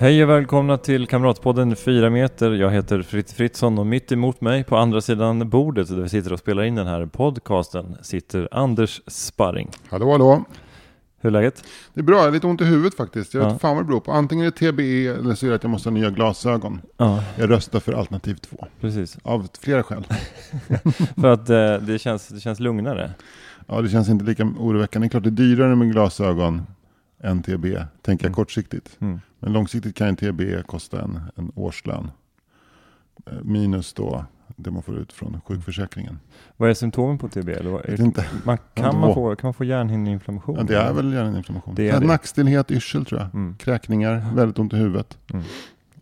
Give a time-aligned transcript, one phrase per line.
[0.00, 2.50] Hej och välkomna till Kamratpodden 4 meter.
[2.50, 6.32] Jag heter Fritt Fritzson och mitt emot mig på andra sidan bordet där vi sitter
[6.32, 9.70] och spelar in den här podcasten sitter Anders Sparring.
[9.90, 10.44] Hallå, hallå.
[11.20, 11.64] Hur är läget?
[11.94, 13.34] Det är bra, jag har lite ont i huvudet faktiskt.
[13.34, 13.52] Jag vet Ja.
[13.52, 14.12] inte fan vad det beror på.
[14.12, 16.80] Antingen är det TBE eller så är det att jag måste ha nya glasögon.
[16.96, 18.66] Ja, Jag röstar för alternativ två.
[18.80, 19.18] precis.
[19.22, 20.04] Av flera skäl.
[21.20, 23.10] För att eh, det, känns, det känns lugnare.
[23.66, 25.06] Ja, det känns inte lika oroväckande.
[25.06, 26.62] Det är klart det är dyrare med glasögon
[27.20, 28.34] än TBE, tänker jag Mm.
[28.34, 28.96] kortsiktigt.
[29.00, 29.20] Mm.
[29.40, 32.10] Men långsiktigt kan en TBE kosta en, en årslön.
[33.26, 34.24] Eh, Minus då
[34.56, 36.18] det man får ut från sjukförsäkringen.
[36.56, 37.48] Vad är symptomen på TB?
[37.48, 38.24] Eller inte.
[38.44, 40.56] Man, kan, man få, kan man få hjärnhinneinflammation?
[40.56, 41.74] Ja, det är väl hjärninflammation.
[41.74, 42.06] Det är det.
[42.06, 43.34] Nackstillhet, yrsel tror jag.
[43.34, 43.56] Mm.
[43.56, 45.18] Kräkningar, väldigt ont i huvudet.
[45.32, 45.44] Mm.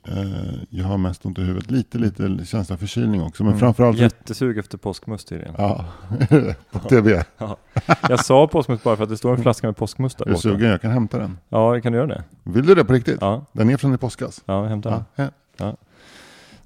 [0.08, 1.70] Eh, jag har mest ont i huvudet.
[1.70, 3.42] Lite, lite känsla av förkylning också.
[3.44, 3.60] Men Mm.
[3.60, 5.54] framförallt Jättesug efter påskmust tydligen.
[5.58, 5.84] Ja,
[6.72, 7.08] på TB.
[8.08, 10.36] Jag sa påskmust bara för att det står en flaska med påskmust där Är du
[10.36, 10.70] sugen?
[10.70, 11.38] Jag kan hämta den.
[11.48, 12.24] Ja, kan du göra det?
[12.42, 13.18] Vill du det på riktigt?
[13.20, 14.42] Ja, Den är från i påskas.
[14.46, 15.04] ja hämta den.
[15.16, 15.76] Ja, ja.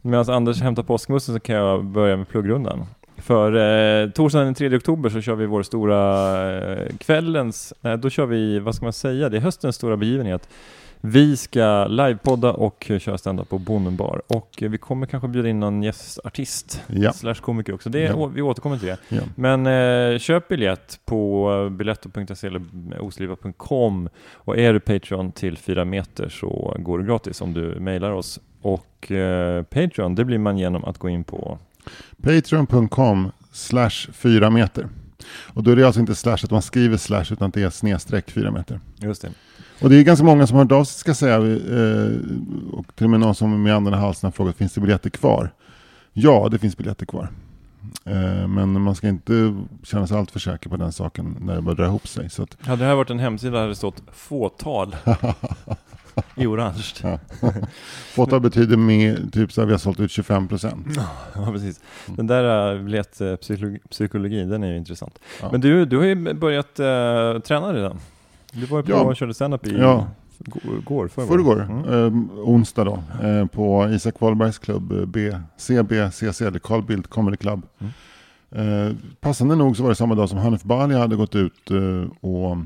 [0.02, 2.86] Medan Anders hämtar påskmusten så kan jag börja med pluggrundan.
[3.16, 3.52] För
[4.04, 8.26] eh, torsdagen den 3 oktober så kör vi vår stora eh, kvällens, nej då kör
[8.26, 10.48] vi, vad ska man säga, det är höstens stora begivenhet.
[11.00, 14.22] Vi ska livepodda och köra stand-up på Bonden bar.
[14.26, 17.12] Och vi kommer kanske bjuda in någon gästartist, Ja.
[17.12, 17.90] slash komiker också.
[17.90, 18.26] Det, Ja.
[18.26, 18.98] Vi återkommer till det.
[19.08, 19.20] Ja.
[19.34, 22.62] Men eh, köp biljett på biletto.se eller
[23.00, 28.10] osliva.com och är du Patreon till 4 meter så går det gratis om du mejlar
[28.10, 28.40] oss.
[28.62, 31.58] Och eh, Patreon, det blir man genom att gå in på
[32.22, 34.86] Patreon.com slash 4 meter.
[35.54, 38.30] Och då är det alltså inte slash att man skriver slash utan det är snedstreck
[38.30, 38.80] 4 meter.
[38.98, 39.28] Just det.
[39.82, 41.34] Och det är ganska många som har hört av sig ska säga.
[41.36, 42.10] eh,
[42.72, 45.10] Och till och med någon som med andan i halsen har frågat finns det biljetter
[45.10, 45.50] kvar?
[46.12, 47.28] Ja, det finns biljetter kvar.
[48.04, 51.62] Eh, Men man ska inte känna sig allt för säker på den saken när det
[51.62, 52.30] börjar dra ihop sig.
[52.30, 54.96] Så att, Hade det här varit en hemsida hade det stått fåtal
[56.36, 56.84] i orange.
[57.02, 57.18] ja.
[58.14, 60.86] Fåtal betyder med, typ så här, vi har sålt ut 25 procent.
[61.34, 61.80] Ja, precis.
[62.06, 65.18] Den där uh, biljettpsykologin, den är ju intressant.
[65.42, 65.48] Ja.
[65.52, 67.98] Men du, du har ju börjat uh, träna redan.
[68.52, 69.00] Du var ju på Ja.
[69.00, 70.06] och körde standup i Ja.
[70.38, 71.28] går, går förrgår.
[71.32, 71.84] Förrgår, Mm.
[72.28, 77.36] eh, onsdag då, eh, på Isak Wahlbergs klubb eh, B, CBCC, eller Carl Bildt Comedy
[77.36, 77.62] Club.
[77.78, 77.92] Mm.
[78.88, 81.70] Eh, passande nog så var det samma dag som Hanif Bali hade gått ut
[82.20, 82.56] och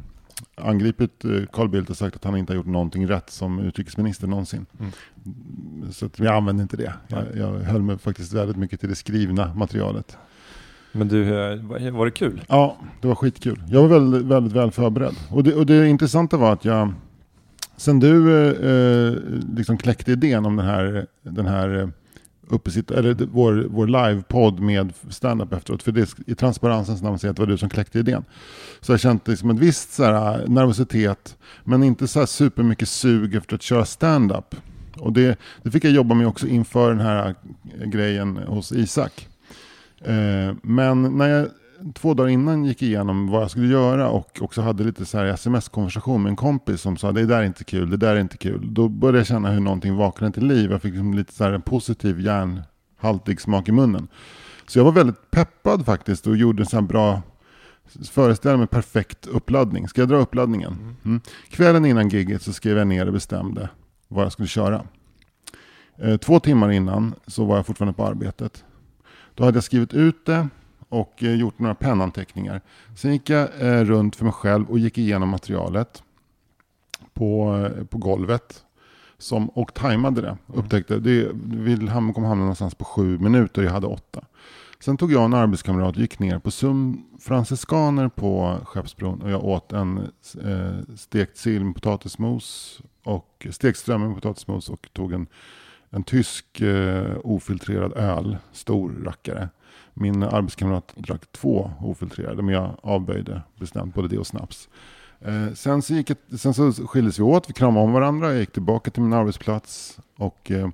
[0.54, 4.26] angripit eh, Carl Bildt och sagt att han inte har gjort någonting rätt som utrikesminister
[4.26, 4.66] någonsin.
[4.80, 4.92] Mm.
[5.92, 6.92] Så att jag använde inte det.
[7.08, 10.16] Jag, jag höll mig faktiskt väldigt mycket till det skrivna materialet.
[10.92, 12.44] Men du, eh, var, det kul?
[12.48, 13.62] Ja, det var skitkul.
[13.68, 15.14] Jag var väldigt, väldigt väl förberedd.
[15.30, 16.92] Och det, och det intressanta var att jag,
[17.76, 19.18] sen du eh, eh,
[19.56, 21.90] liksom kläckte idén om den här, den här
[22.48, 27.36] uppesitt, eller vår, vår livepodd med stand-up efteråt, för det, i transparensens namn säger att
[27.36, 28.24] det var du som kläckte idén.
[28.80, 32.88] Så jag kände liksom en viss så här, äh, nervositet, men inte så här supermycket
[32.88, 34.54] sug efter att köra stand-up.
[34.96, 37.34] Och det, det fick jag jobba med också inför den här
[37.80, 39.28] äh, grejen hos Isak.
[40.04, 41.48] Eh, men när jag
[41.94, 45.24] två dagar innan gick igenom vad jag skulle göra och också hade lite så här
[45.24, 48.36] sms-konversation med en kompis som sa det där är inte kul, det där är inte
[48.36, 48.74] kul.
[48.74, 50.70] Då började jag känna hur någonting vaknade till liv.
[50.70, 54.08] Jag fick liksom lite så här en positiv järnhaltig smak i munnen.
[54.66, 57.22] Så jag var väldigt peppad faktiskt och gjorde en sån här bra
[58.10, 59.88] föreställning med perfekt uppladdning.
[59.88, 60.96] Ska jag dra uppladdningen?
[61.04, 61.20] Mm.
[61.48, 63.68] Kvällen innan giget så skrev jag ner och bestämde
[64.08, 64.86] vad jag skulle köra.
[65.98, 68.64] Eh, två timmar innan så var jag fortfarande på arbetet.
[69.34, 70.48] Då hade jag skrivit ut det
[70.94, 72.60] och eh, gjort några pennanteckningar.
[72.96, 76.02] Sen gick jag eh, runt för mig själv och gick igenom materialet
[77.14, 78.64] på, eh, på golvet.
[79.18, 80.36] Som, och tajmade det.
[80.46, 81.76] Upptäckte det vi
[82.14, 84.20] kom hamna någonstans på sju minuter, jag hade åtta.
[84.80, 89.30] Sen tog jag och en arbetskamrat och gick ner på Sum Franciskaner på Skeppsbron och
[89.30, 89.98] jag åt en
[90.44, 95.26] eh, stekt sill med potatismos och stekt strömming med potatismos och tog en,
[95.90, 99.48] en tysk eh, ofiltrerad öl, stor rackare.
[99.94, 104.68] Min arbetskamrat drack två ofiltrerade, men jag avböjde bestämt både det och snaps.
[105.20, 108.40] Eh, sen, så gick ett, sen så skildes vi åt, vi kramade om varandra, jag
[108.40, 110.68] gick tillbaka till min arbetsplats och eh,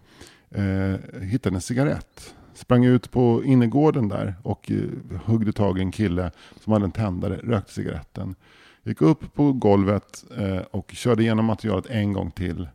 [0.64, 2.34] eh, hittade en cigarett.
[2.54, 6.30] Sprang ut på innergården där och eh, huggde tag i en kille
[6.60, 8.34] som hade en tändare, rökte cigaretten.
[8.82, 12.68] Gick upp på golvet eh, och körde igenom materialet en gång till.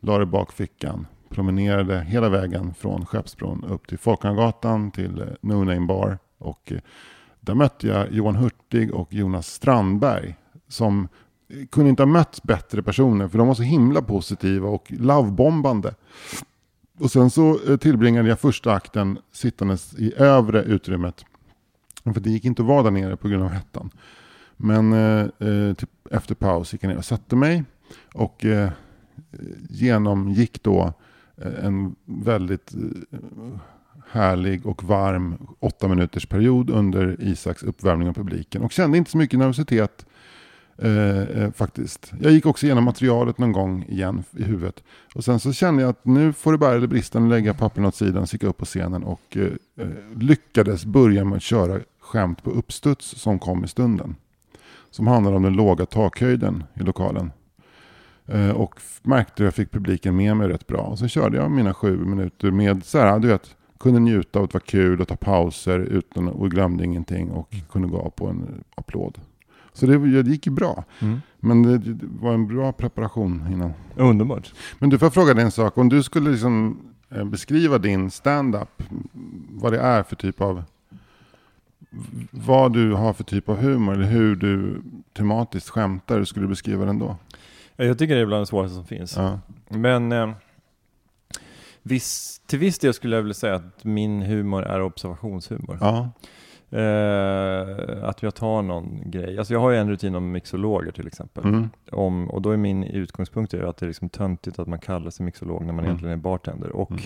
[0.00, 1.06] La det bak fickan.
[1.30, 6.18] Promenerade hela vägen från Skeppsbron upp till Folkungagatan till eh, No Name Bar.
[6.38, 6.78] Och eh,
[7.40, 10.36] där mötte jag Johan Hurtig och Jonas Strandberg.
[10.68, 11.08] Som
[11.48, 15.94] eh, kunde inte ha mött bättre personer för de var så himla positiva och lovebombande.
[16.98, 21.24] Och sen så tillbringade jag första akten sittandes i övre utrymmet.
[22.04, 23.90] För det gick inte att vara där nere på grund av hettan.
[24.56, 27.64] Men eh, eh, typ efter paus gick jag ner och satte mig.
[28.14, 28.70] Och eh,
[29.68, 30.92] genomgick då eh,
[31.40, 33.18] Eh, en väldigt eh,
[34.10, 38.62] härlig och varm åtta minuters period under Isaks uppvärmning av publiken.
[38.62, 40.06] Och kände inte så mycket nervositet
[40.78, 42.12] eh, eh, faktiskt.
[42.20, 44.82] Jag gick också igenom materialet någon gång igen i huvudet.
[45.14, 47.58] Och sen så kände jag att nu får det bära eller brista, nu lägger jag
[47.58, 51.42] pappren åt sidan, så gick jag upp på scenen och eh, lyckades börja med att
[51.42, 54.16] köra skämt på uppstuds som kom i stunden
[54.90, 57.32] som handlade om den låga takhöjden i lokalen.
[58.30, 60.80] Eh, och märkte att jag fick publiken med mig rätt bra.
[60.80, 64.44] Och så körde jag mina sju minuter med så här, du vet, kunde njuta av
[64.44, 67.64] att det var kul och ta pauser utan och glömde ingenting och mm.
[67.72, 69.18] kunde gå på en applåd.
[69.72, 70.84] Så det, det gick ju bra.
[71.00, 71.20] Mm.
[71.40, 73.72] Men det, det, var en bra preparation innan.
[73.96, 74.54] Underbart.
[74.78, 75.78] Men du får fråga dig en sak.
[75.78, 76.78] Om du skulle liksom
[77.10, 78.82] eh, beskriva din stand-up,
[79.50, 80.62] vad det är för typ av
[82.30, 84.82] vad du har för typ av humor eller hur du
[85.16, 87.16] tematiskt skämtar, hur skulle du beskriva den då?
[87.86, 89.16] Jag tycker det är bland det svåraste som finns.
[89.16, 89.40] Ja.
[89.68, 90.30] Men eh,
[91.82, 95.78] viss, till viss del skulle jag vilja säga att min humor är observationshumor.
[95.80, 96.10] Ja.
[96.78, 99.38] Eh, att jag tar någon grej.
[99.38, 101.44] Alltså jag har ju en rutin om mixologer till exempel.
[101.44, 101.70] Mm.
[101.92, 105.26] Om, och då är min utgångspunkt att det är liksom töntigt att man kallar sig
[105.26, 105.84] mixolog när man mm.
[105.84, 106.70] egentligen är bartender.
[106.70, 107.02] Och mm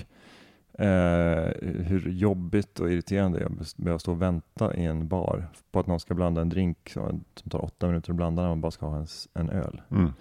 [0.79, 5.49] eh, hur jobbigt och irriterande det är att behöva stå och vänta i en bar
[5.73, 8.61] på att någon ska blanda en drink som tar åtta minuter att blanda när man
[8.61, 9.81] bara ska ha en, en öl.
[9.91, 10.13] Mm.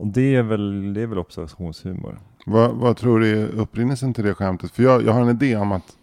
[0.00, 2.18] Och det är väl, det är väl observationshumor.
[2.46, 4.70] Vad, vad tror du är upprinnelsen till det skämtet?
[4.70, 5.96] För jag, jag har en idé om att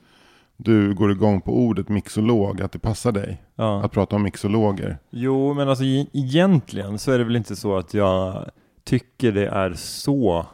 [0.58, 3.84] du går igång på ordet mixolog, att det passar dig ja.
[3.84, 4.98] att prata om mixologer.
[5.10, 5.84] Jo, men alltså
[6.14, 8.50] egentligen så är det väl inte så att jag
[8.84, 10.46] tycker det är så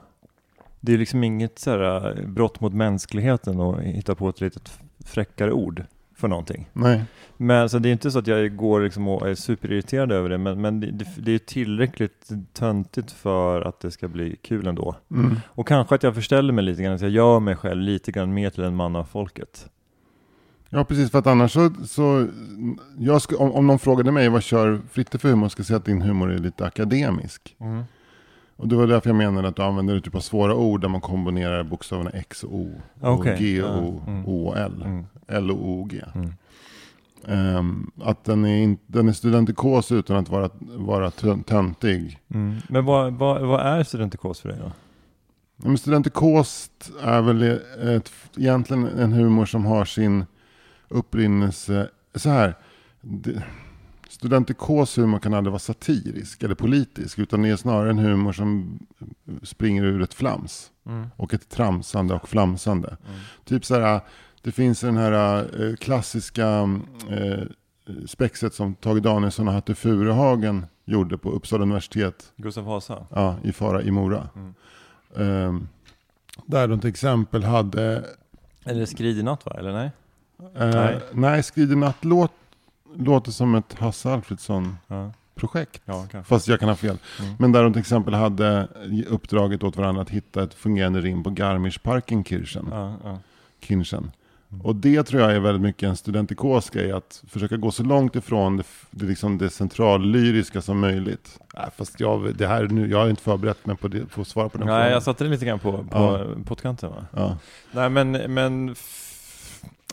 [0.80, 4.80] det är liksom inget så här, äh, brott mot mänskligheten att hitta på ett litet
[5.06, 5.84] fräckare ord
[6.24, 6.70] för någonting.
[6.74, 7.04] Nej.
[7.38, 10.38] Men alltså, det är inte så att jag går liksom och är superirriterad över det,
[10.38, 14.96] men, men det, det, det är tillräckligt töntigt för att det ska bli kul ändå.
[15.12, 15.36] Mm.
[15.46, 18.34] Och kanske att jag förställer mig lite grann, att jag gör mig själv lite grann
[18.34, 19.70] mer till en man av folket.
[20.70, 22.28] Ja, precis, för att annars så, så
[22.98, 25.78] jag ska, om, om någon frågade mig vad kör Fritte för humor, ska jag säga
[25.78, 27.56] att din humor är lite akademisk.
[27.60, 27.84] Mm.
[28.64, 31.02] Och det var därför jag menade att du använder typ av svåra ord där man
[31.02, 32.82] kombinerar bokstäverna X och O.
[33.02, 33.34] Okay.
[33.34, 34.26] Och G och O, mm.
[34.26, 34.84] O och L.
[34.86, 35.06] Mm.
[35.28, 36.04] L och O och G.
[36.16, 37.58] Mm.
[37.58, 41.12] Um, att den är, in, den är studentikos utan att vara, vara
[41.46, 42.20] töntig.
[42.34, 42.56] Mm.
[42.70, 44.72] Men vad, vad, vad är studentikos för dig då?
[45.56, 46.72] Men studentikos
[47.02, 47.42] är väl
[47.96, 50.26] ett, egentligen en humor som har sin
[50.88, 52.56] upprinnelse så här.
[53.02, 53.44] Det,
[54.14, 58.80] studentikos humor kan aldrig vara satirisk eller politisk, utan det är snarare en humor som
[59.44, 60.72] springer ur ett flams.
[60.86, 61.08] Mm.
[61.16, 62.88] Och ett tramsande och flamsande.
[62.88, 63.20] Mm.
[63.46, 64.02] Typ så här,
[64.42, 66.70] det finns den här eh, klassiska
[67.10, 67.44] eh,
[68.08, 72.34] spexet som Tage Danielsson och Hatte Furuhagen gjorde på Uppsala universitet.
[72.36, 73.06] Gustav Vasa?
[73.10, 74.30] Ja, i Fara i Mora.
[74.36, 74.54] Mm.
[75.48, 75.68] Um,
[76.46, 78.06] där de till exempel hade...
[78.66, 79.92] Eller Skrid i natt va, eller nej?
[80.40, 82.32] Uh, nej, nej Skrid i natt låt
[82.98, 85.82] låter som ett Hasse Alfredson-projekt.
[85.86, 86.08] Ja.
[86.12, 86.98] Ja, Fast jag kan ha fel.
[87.20, 87.36] Mm.
[87.40, 88.68] Men där de till exempel hade
[89.08, 92.68] uppdraget åt varandra att hitta ett fungerande rim på Garmischparken Kirchen.
[92.72, 93.20] Ja, ja.
[93.60, 94.12] Kirchen.
[94.54, 94.66] Mm.
[94.66, 98.16] Och det tror jag är väldigt mycket en studentikos grej, att försöka gå så långt
[98.16, 101.40] ifrån det, det, liksom det centrallyriska som möjligt.
[101.56, 104.28] Äh, fast jag, det här, nu, jag har inte förberett mig på, det, på att
[104.28, 104.92] svara på den Nej, frågan.
[104.92, 106.26] jag satte det lite grann på, på ja.
[106.46, 106.90] pottkanten.
[106.90, 107.06] Va?
[107.12, 107.38] Ja.
[107.72, 108.76] Nej, men, men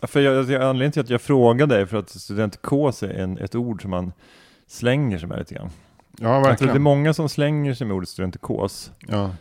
[0.01, 3.81] för jag, anledningen till att jag frågade är för att studentkås är en, ett ord
[3.81, 4.13] som man
[4.67, 5.69] slänger sig med lite grann.
[6.19, 6.51] Ja, verkligen.
[6.51, 8.91] Alltså, det är många som slänger sig med ordet studentkås.
[9.07, 9.35] Ja.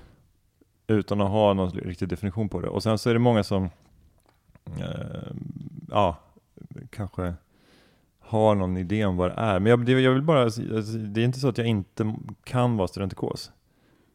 [0.87, 2.69] Utan att ha någon riktig definition på det.
[2.69, 3.65] Och sen så är det många som,
[4.81, 5.33] eh,
[5.91, 6.17] ja,
[6.91, 7.35] kanske
[8.19, 9.61] har någon idé om vad det är.
[9.61, 10.61] Men jag, jag vill bara, alltså,
[10.93, 12.15] det är inte så att jag inte
[12.45, 13.53] kan vara studentikos.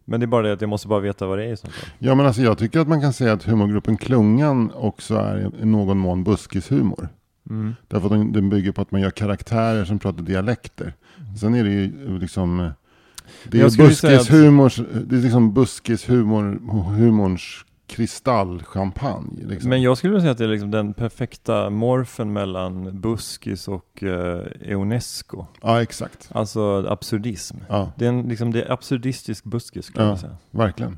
[0.06, 1.74] Men det är bara det att jag måste bara veta vad det är i sånt
[1.74, 1.90] fall.
[2.00, 5.66] Ja men alltså jag tycker att man kan säga att humorgruppen Klungan också är i
[5.66, 7.10] någon mån buskishumor.
[7.50, 7.76] Mm.
[7.88, 10.94] Därför att den, den bygger på att man gör karaktärer som pratar dialekter.
[11.40, 12.72] Sen är det ju liksom...
[13.44, 14.28] Det är säga att-
[15.10, 16.60] det är liksom buskishumor,
[16.98, 19.46] humorns kristallchampagne.
[19.48, 19.70] Liksom.
[19.70, 24.04] Men jag skulle vilja säga att det är liksom den perfekta morfen mellan buskis och
[24.04, 25.46] eh, Ionesco.
[25.62, 26.30] Ja, exakt.
[26.32, 27.58] Alltså absurdism.
[27.70, 30.13] Ja, Det är, en, liksom, det är absurdistisk buskis skulle jag Ja.
[30.15, 30.38] vilja säga.
[30.51, 30.98] verkligen.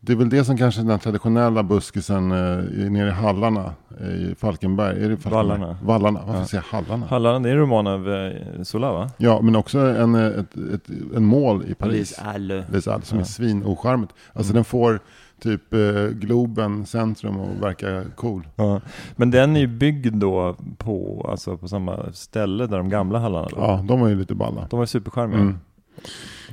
[0.00, 2.38] Det är väl det som kanske är den traditionella buskisen eh,
[2.84, 5.04] i- nere i Hallarna, eh, i Falkenberg.
[5.04, 5.30] Är det Falkenberg?
[5.58, 5.78] Vallarna.
[5.82, 6.46] Vallarna, varför Ja.
[6.46, 7.06] säger jag Hallarna?
[7.06, 9.10] Hallarna, det är en roman av eh, Zola va?
[9.16, 12.18] Ja, men också en, eh, ett, ett, en mål i Paris.
[12.24, 12.64] Alle.
[12.72, 13.26] Les Halles, som är Ja.
[13.26, 14.12] svinocharmigt.
[14.32, 14.54] Alltså Mm.
[14.54, 15.00] den får
[15.42, 15.80] typ eh,
[16.12, 18.48] Globen centrum och verkar cool.
[18.56, 18.80] Ja.
[19.16, 23.48] Men den är ju byggd då på, alltså på samma ställe där de gamla hallarna
[23.48, 23.60] låg.
[23.60, 24.66] Ja, de var ju lite balla.
[24.70, 25.40] De var supercharmiga.
[25.40, 25.58] Mm.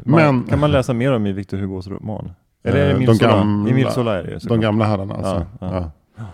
[0.03, 2.31] Man, Men- kan man läsa mer om i Victor Hugos roman?
[2.63, 5.13] Eller är det Eh, Emil de gamla- Emil Zola är det ju De gamla hallarna
[5.13, 5.45] alltså.
[5.59, 6.25] Ja, ja.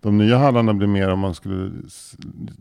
[0.00, 1.70] De nya hallarna blir mer om man skulle...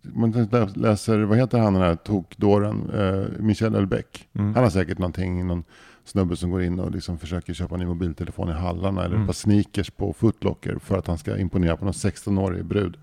[0.03, 2.89] Man lä- läser, vad heter han den här tokdåren?
[2.97, 4.27] Eh, Michel Elbeck.
[4.33, 4.53] Mm.
[4.55, 5.63] Han har säkert någonting, någon
[6.05, 9.01] snubbe som går in och liksom försöker köpa en ny mobiltelefon i hallarna.
[9.05, 9.21] Eller Mm.
[9.21, 12.97] ett par sneakers på footlocker för att han ska imponera på någon 16-årig brud.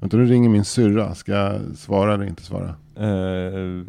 [0.00, 1.14] Vänta, nu ringer min syrra.
[1.14, 2.74] Ska jag svara eller inte svara?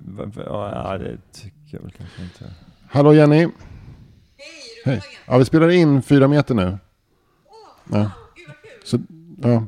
[0.05, 2.53] Va- va- ja, det tycker jag väl kanske inte.
[2.89, 3.47] Hallå Jenny!
[4.85, 5.01] Hej!
[5.27, 6.77] Ja, vi spelar in fyra meter nu.
[7.91, 8.11] Ja.
[8.83, 9.63] Så, ja, Jag ville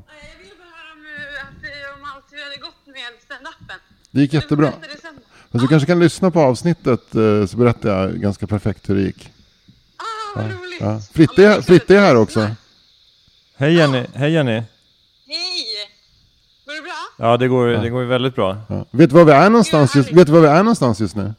[0.60, 3.80] bara höra om, eh, att, eh, om allt hur det hade gått med stand-upen.
[4.12, 4.66] det gick jättebra.
[4.82, 5.00] Du
[5.52, 9.02] Fast du kanske kan lyssna på avsnittet eh, så berättar jag ganska perfekt hur det
[9.02, 9.30] gick.
[9.98, 10.04] Ah,
[10.36, 10.78] vad roligt.
[10.82, 11.02] Ja.
[11.14, 12.50] Fritte, är- Fritte är här också.
[13.58, 14.52] Hej Jenny, hej Jenny!
[14.52, 14.66] Hej!
[16.66, 17.28] Går det bra?
[17.28, 18.58] Ja det går, det går ju väldigt bra.
[18.68, 18.86] Ja.
[18.92, 21.24] Vet du var vi är någonstans just, vet du var vi är någonstans just nu?
[21.26, 21.34] Eh,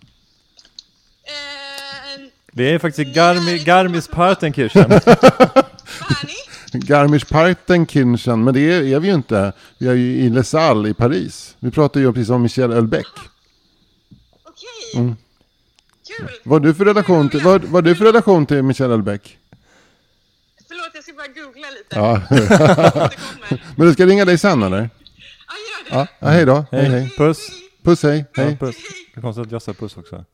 [2.52, 4.88] Det är faktiskt i Garmi, Garmis Partenkirchen.
[4.88, 6.32] vad är ni?
[6.72, 9.52] Garmisch-Partenkirchen, men det är, är vi ju inte.
[9.78, 11.56] Vi är ju i Les Halles i Paris.
[11.58, 13.06] Vi pratar ju precis om Michel Houellebecq.
[14.94, 15.16] Mm.
[16.18, 16.28] Kul.
[16.42, 19.38] Vad har du för relation till, vad, vad du för relation till Michel Houellebecq?
[20.68, 21.96] Förlåt, jag ska bara googla lite.
[21.96, 23.60] Ja.
[23.76, 24.78] Men du ska ringa dig sen eller?
[24.78, 25.96] Ja, gör det.
[25.96, 26.64] Ja, ja hej då.
[26.70, 27.14] Hej hej.
[27.16, 27.50] Puss!
[27.82, 28.24] Puss hej.
[28.34, 28.56] Ja, hej.
[28.56, 28.76] puss.
[29.14, 30.24] Det är konstigt att jag sa puss också.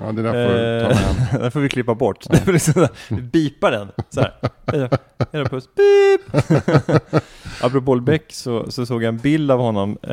[0.00, 1.16] Ja, det där får du ta med hem.
[1.32, 2.26] Eh, den får vi klippa bort.
[2.30, 3.88] Är liksom bipar den.
[4.10, 4.34] Så här.
[4.66, 4.88] Hej då,
[5.32, 5.68] hej då puss.
[5.74, 6.20] Beep!
[7.60, 10.08] Apropå Beck så, så såg jag en bild av honom eh,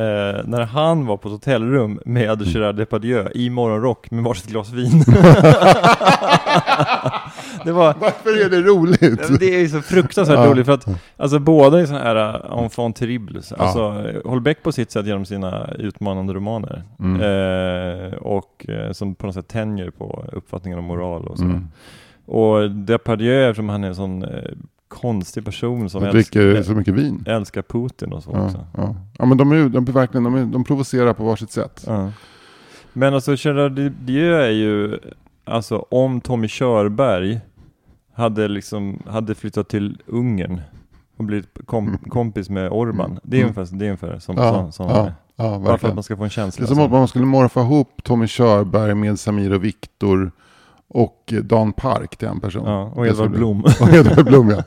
[0.46, 5.04] när han var på ett hotellrum med Gerard Depardieu i morgonrock med varsitt glas vin.
[7.66, 9.02] det var, Varför är det roligt?
[9.02, 10.52] Ja, Det är ju så fruktansvärt Ja.
[10.52, 13.52] roligt för att alltså, båda är sådana här uh, enfant terribles.
[13.52, 16.84] Alltså Holbeck på sitt sätt genom sina utmanande romaner.
[17.00, 17.22] Mm.
[17.22, 21.44] Eh, och eh, som på något sätt tänjer på uppfattningen om moral och så.
[21.44, 21.68] Mm.
[22.26, 24.30] Och Depardieu eftersom han är en sån eh,
[24.88, 27.24] konstig person som dricker älskar, så mycket vin.
[27.28, 28.66] älskar Putin och så Ja, också.
[28.78, 28.96] ja.
[29.18, 31.84] ja men de, är, ju- de, verkligen, de, är, de provocerar på varsitt sätt.
[31.88, 32.12] Ja.
[32.94, 35.00] Men alltså Gerard Depardieu är ju,
[35.46, 37.40] alltså om Tommy Körberg
[38.14, 40.62] hade liksom, hade flyttat till Ungern
[41.18, 43.20] och blivit kom, kompis med Orban.
[43.24, 43.54] Det är Mm.
[43.58, 46.18] ungefär, det är ungefär som, Ja, som, som ja, ja, Bara för att man ska
[46.18, 46.62] få en känsla.
[46.62, 46.94] Det är som alltså.
[46.96, 50.32] om man skulle morfa ihop Tommy Körberg med Samir och Viktor
[50.88, 52.64] och Dan Park till en person.
[52.66, 53.64] Ja, och Edvard Blom.
[53.82, 54.64] Och Edvard Blom ja.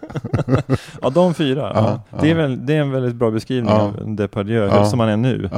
[1.03, 1.73] ja, de fyra.
[1.75, 4.85] Ja, Ja, Det, är väl, det är en väldigt bra beskrivning av Depardieu, Ja.
[4.85, 5.49] som han är nu.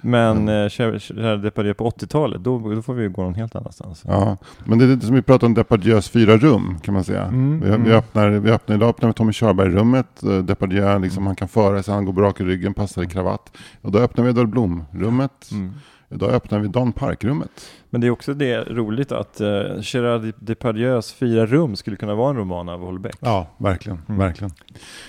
[0.00, 4.02] Men eh, Gerard Depardieu på 80-talet, då, då får vi ju gå någon helt annanstans.
[4.06, 7.22] Ja, men det är lite som vi pratar om Depardieux fyra rum kan man säga.
[7.22, 7.92] Mm, vi, vi mm.
[7.92, 10.22] öppnar, vi öppnar, idag öppnar vi Tommy Körberg-rummet.
[10.22, 13.56] Eh, Depardieu, liksom, han kan föra sig, han går rak i ryggen, passar i kravatt.
[13.82, 15.50] Och då öppnar vi Edvard Blom-rummet.
[15.52, 15.72] Mm.
[16.14, 17.50] Idag öppnar vi Dan Park-rummet.
[17.90, 19.46] Men det är också det roligt att uh,
[19.80, 23.16] Gerard Depardieux fyra rum skulle kunna vara en roman av Holbeck.
[23.20, 23.98] Ja, verkligen.
[24.08, 24.18] Mm.
[24.18, 24.52] verkligen.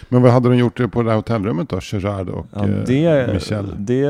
[0.09, 1.79] Men vad hade de gjort på det här hotellrummet då?
[1.81, 3.75] Gerard och Ja, eh, det, Michel?
[3.77, 4.05] det,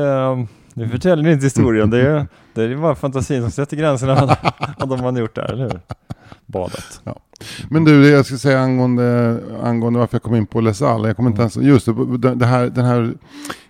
[0.76, 1.90] det förtäljer inte historien.
[1.90, 4.14] Det är, det är bara fantasin som sätter gränserna
[4.78, 5.80] vad de har gjort där, eller hur?
[6.46, 7.00] Badet.
[7.70, 11.06] Men du, det jag ska säga angående, angående varför jag kom in på Les Halles.
[11.06, 11.86] Jag kommer inte ens, just
[12.18, 13.14] det, det här, den här,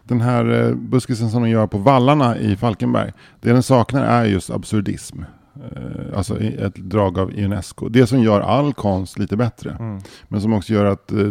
[0.02, 3.12] den här eh, buskisen som de gör på vallarna i Falkenberg.
[3.40, 5.22] Det den saknar är just absurdism.
[5.76, 7.88] Eh, Alltså ett drag av Unesco.
[7.88, 9.70] Det som gör all konst lite bättre.
[9.70, 9.98] Mm.
[10.28, 11.28] Men som också gör att, eh,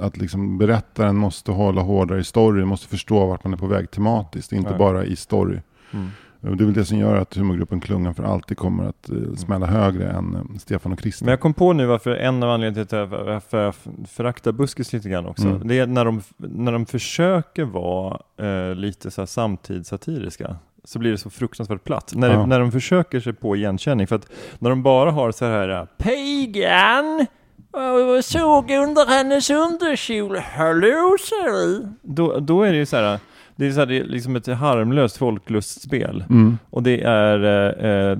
[0.00, 2.64] att liksom berättaren måste hålla hårdare i story.
[2.64, 4.52] Måste förstå vart man är på väg tematiskt.
[4.52, 4.78] Inte Nej.
[4.78, 5.58] bara i story.
[5.90, 6.08] Mm.
[6.40, 9.66] Det är väl det som gör att humorgruppen Klungan för alltid kommer att eh, smälla
[9.66, 11.24] högre än Stefan och Christer.
[11.24, 13.74] Men jag kom på nu varför en av anledningarna till att jag-
[14.08, 15.48] föraktar buskis lite grann också.
[15.48, 15.68] Mm.
[15.68, 20.56] Det är när de, när de försöker vara eh, lite så här samtidssatiriska.
[20.88, 22.12] Så blir det så fruktansvärt platt.
[22.16, 22.46] När, Ja.
[22.46, 24.06] när de försöker sig på igenkänning.
[24.06, 24.26] För att
[24.58, 27.26] när de bara har så här eh, Pagan!
[27.72, 31.88] Jag såg under hennes underkjol, hallå säger du.
[32.02, 33.18] Då, då är det ju så här,
[33.56, 36.24] Det är, så här, det är liksom ett harmlöst folklustspel.
[36.30, 36.58] Mm.
[36.70, 37.44] Och det är
[38.10, 38.18] eh,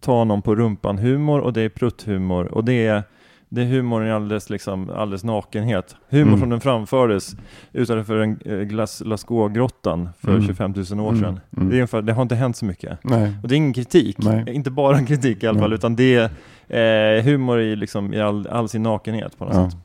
[0.00, 3.02] ta någon på rumpan-humor och det är prutthumor och det är
[3.48, 5.96] det är humorn i alldeles, liksom, alldeles nakenhet.
[6.08, 6.40] Humor Mm.
[6.40, 7.36] som den framfördes
[7.72, 10.46] utanför en eh, Glas- Lascaux-grottan för Mm.
[10.46, 11.20] 25 000 år Mm.
[11.22, 11.40] sedan.
[11.56, 11.68] Mm.
[11.68, 12.98] Det, är ungefär, det har inte hänt så mycket.
[13.04, 13.32] Nej.
[13.42, 14.44] Och det är ingen kritik, Nej.
[14.48, 16.30] inte bara en kritik i alla fall, utan det
[16.68, 19.70] är eh, humor i, liksom, i all, all sin nakenhet på något Ja.
[19.70, 19.78] sätt.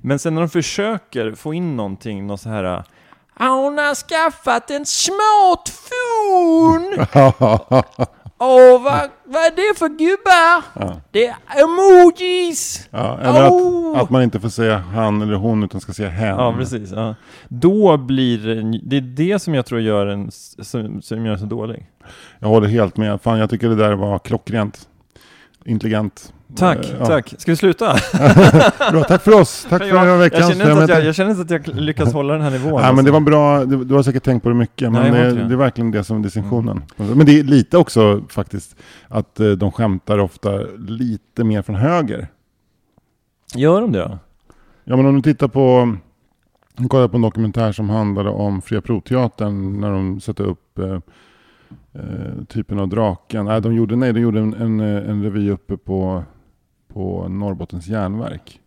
[0.00, 2.82] Men sen när de försöker få in någonting, något så här
[3.38, 7.06] hon har skaffat en smartphone!
[8.38, 10.64] Åh, vad, vad är det för gubbar?
[10.74, 11.00] Ja.
[11.10, 12.88] Det är emojis!
[12.90, 13.94] Ja, eller Au!
[13.94, 16.28] att, att man inte får säga han eller hon utan ska säga hen.
[16.28, 16.90] Ja, precis.
[16.92, 17.14] Ja.
[17.48, 21.40] Då blir det, det är det som jag tror gör en, som, som gör den
[21.40, 21.86] så dålig.
[22.38, 23.22] Jag håller helt med.
[23.22, 24.88] Fan, jag tycker det där var klockrent.
[25.64, 26.33] Intelligent.
[26.56, 27.06] Tack, Eh, ja.
[27.06, 27.34] tack.
[27.38, 27.94] Ska vi sluta?
[28.92, 29.66] Bra, tack för oss.
[29.70, 30.40] Tack för den här jag, veckan.
[30.40, 32.72] jag, känner inte att jag, jag känner inte att jag lyckas hålla den här nivån.
[32.72, 33.04] Nej, men alltså.
[33.04, 33.64] det var bra.
[33.64, 34.92] Du, du har säkert tänkt på det mycket.
[34.92, 35.54] Nej, Men jag har det, det.
[35.54, 36.82] är verkligen det som är distinktionen.
[36.96, 38.76] Men det är lite också faktiskt
[39.08, 40.58] att eh, de skämtar ofta
[40.88, 42.28] lite mer från höger.
[43.54, 44.18] Gör de det då?
[44.84, 45.96] Ja, men om du tittar på...
[46.76, 50.98] Jag kollade på en dokumentär som handlade om Fria Proteatern när de satte upp eh,
[51.94, 53.44] eh, typen av draken.
[53.44, 56.24] Nej, de gjorde, nej, de gjorde en, en, eh, en revy uppe på,
[56.88, 58.60] på Norrbottens järnverk.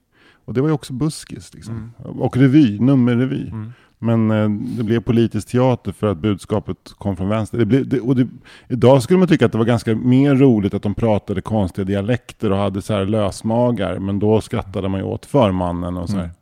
[0.45, 1.53] Och det var ju också buskis.
[1.53, 1.91] Liksom.
[1.97, 3.47] Och revy, nummerrevy.
[3.47, 3.71] Mm.
[3.99, 7.57] Men eh, det blev politisk teater för att budskapet kom från vänster.
[7.57, 8.27] Det blev, det, och det,
[8.67, 12.51] idag skulle man tycka att det var ganska mer roligt att de pratade konstiga dialekter
[12.51, 13.99] och hade så här lösmagar.
[13.99, 16.23] Men då skrattade man ju åt förmannen och så här.
[16.23, 16.35] Mm.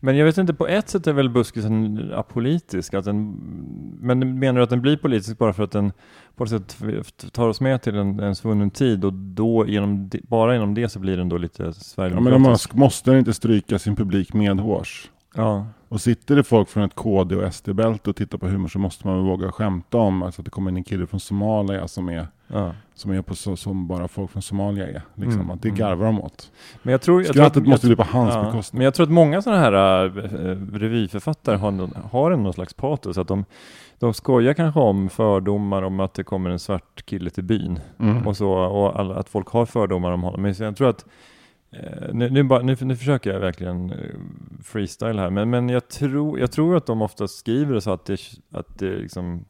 [0.00, 2.94] Men jag vet inte, på ett sätt är väl buskisen apolitisk?
[2.94, 3.30] Att den,
[4.00, 5.92] men menar du att den blir politisk bara för att den
[6.36, 6.76] på något sätt
[7.32, 10.98] tar oss med till en, en svunnen tid och då genom, bara genom det så
[10.98, 12.70] blir den då lite Ja, men sverigedemokratisk?
[12.70, 15.10] de måste inte stryka sin publik medhårs.
[15.34, 18.78] Ja, Och sitter det folk från ett KD och SD-bälte och tittar på humor så
[18.78, 21.88] måste man väl våga skämta om alltså att det kommer in en kille från Somalia
[21.88, 22.72] som är, ja.
[22.94, 25.02] som är på så, som bara folk från Somalia är.
[25.14, 25.78] Liksom, Mm, att det mm.
[25.78, 26.52] garvar de åt.
[26.82, 27.20] Men jag tror...
[27.22, 28.78] Jag tror Skrattet att- måste bli på hans ja, bekostnad.
[28.78, 30.12] Men jag tror att många sådana här äh,
[30.72, 33.18] revyförfattare har, någon, har en någon slags patos.
[33.18, 33.44] Att de,
[33.98, 37.80] de skojar kanske om fördomar om att det kommer en svart kille till byn.
[37.98, 38.26] Mm.
[38.26, 40.42] och så, och alla, att folk har fördomar om honom.
[40.42, 41.06] Men jag tror att
[41.72, 43.96] eh, nu, nu, bara, nu, nu försöker jag verkligen eh,
[44.64, 48.20] freestyle här, men, men jag, tror, jag tror att de ofta skriver så att det,
[48.52, 49.44] att det liksom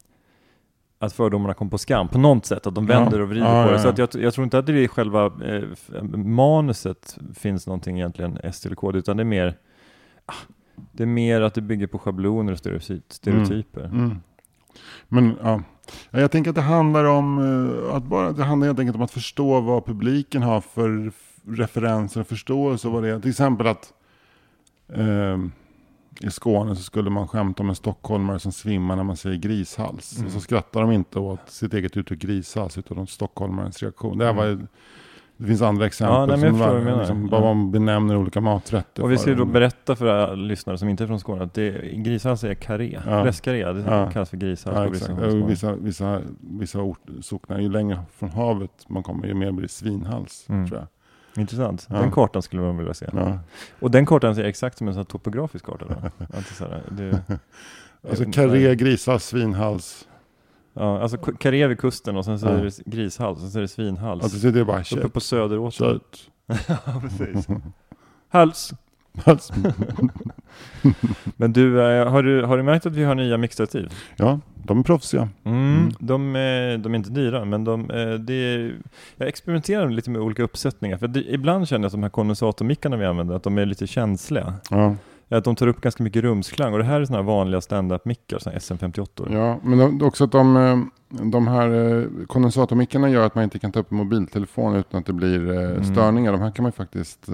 [1.01, 2.99] att fördomarna kom på skam på något sätt, att de Ja.
[2.99, 3.75] vänder och vrider Ja, på det.
[3.75, 3.91] ja, Så ja.
[3.91, 5.63] att jag, jag tror inte att det i själva eh,
[6.25, 9.57] manuset finns någonting egentligen S eller kod, utan det är mer
[10.25, 10.33] ah,
[10.91, 13.83] det är mer att det bygger på schabloner och stereotyp, stereotyper.
[13.85, 14.17] Mm.
[15.07, 15.61] Men ja.
[16.11, 17.39] Ja, jag tänker att det handlar om
[17.89, 21.11] eh, att bara, det handlar helt enkelt om att förstå vad publiken har för
[21.47, 22.87] referenser och förståelse.
[22.87, 23.19] Vad det är.
[23.19, 23.93] Till exempel att
[24.93, 25.37] eh,
[26.19, 30.13] i Skåne så skulle man skämta om en stockholmare som svimmar när man säger grishals.
[30.15, 30.25] Mm.
[30.27, 34.17] Och så skrattar de inte åt sitt eget uttryck grishals utan åt stockholmarens reaktion.
[34.17, 34.67] Det, här var,
[35.37, 36.29] det finns andra exempel Mm.
[36.29, 37.39] Ja, nej, som var, liksom, Ja.
[37.39, 39.03] vad man benämner olika maträtter.
[39.03, 41.95] Och vi ska då berätta för alla lyssnare som inte är från Skåne att det,
[41.95, 43.23] grishals är karré, Ja.
[43.23, 44.11] fläskkarré, det Ja.
[44.11, 45.19] kallas för grishals Ja, exakt.
[45.47, 49.71] Vissa, vissa, vissa ort, socknar, ju längre från havet man kommer, ju mer blir det
[49.73, 50.45] svinhals.
[50.49, 50.67] Mm.
[50.67, 50.87] Tror jag.
[51.37, 51.87] Intressant.
[51.89, 51.95] Ja.
[51.95, 53.09] Den kartan skulle man vilja se.
[53.13, 53.39] Ja.
[53.79, 55.95] Och den kartan ser exakt som en sån topografisk karta då?
[56.37, 57.21] Alltså, så här, det,
[58.09, 60.07] Alltså karré, grishals, svinhals.
[60.73, 62.51] ja, alltså karré vid kusten och sen så Ja.
[62.51, 64.23] är det grishals, och sen så är det svinhals.
[64.23, 65.87] Alltså det är bara Uppe på söderåsen.
[65.87, 66.19] Kött.
[66.85, 67.47] ja, precis.
[68.29, 68.73] Hals.
[69.23, 69.53] Alltså,
[71.37, 73.93] Men du, eh, har du, har du märkt att vi har nya mixtativ?
[74.15, 74.39] ja,
[74.71, 75.29] de är proffsiga.
[75.43, 75.91] Mm, Mm.
[75.99, 78.75] De, är, de är inte dyra, men de, eh, är,
[79.17, 80.97] jag experimenterar lite med olika uppsättningar.
[80.97, 83.87] För det, ibland känner jag att de här kondensatormickarna vi använder, att de är lite
[83.87, 84.53] känsliga.
[84.69, 84.95] Ja,
[85.29, 86.73] Att de tar upp ganska mycket rumsklang.
[86.73, 89.33] Och det här är sådana här vanliga stand-up-mickar, sådana här SM58.
[89.33, 90.77] ja men de, också att de, eh,
[91.31, 95.05] de här eh, kondensatormickarna gör att man inte kan ta upp en mobiltelefon utan att
[95.05, 95.83] det blir eh, Mm.
[95.83, 96.31] störningar.
[96.31, 97.27] De här kan man ju faktiskt...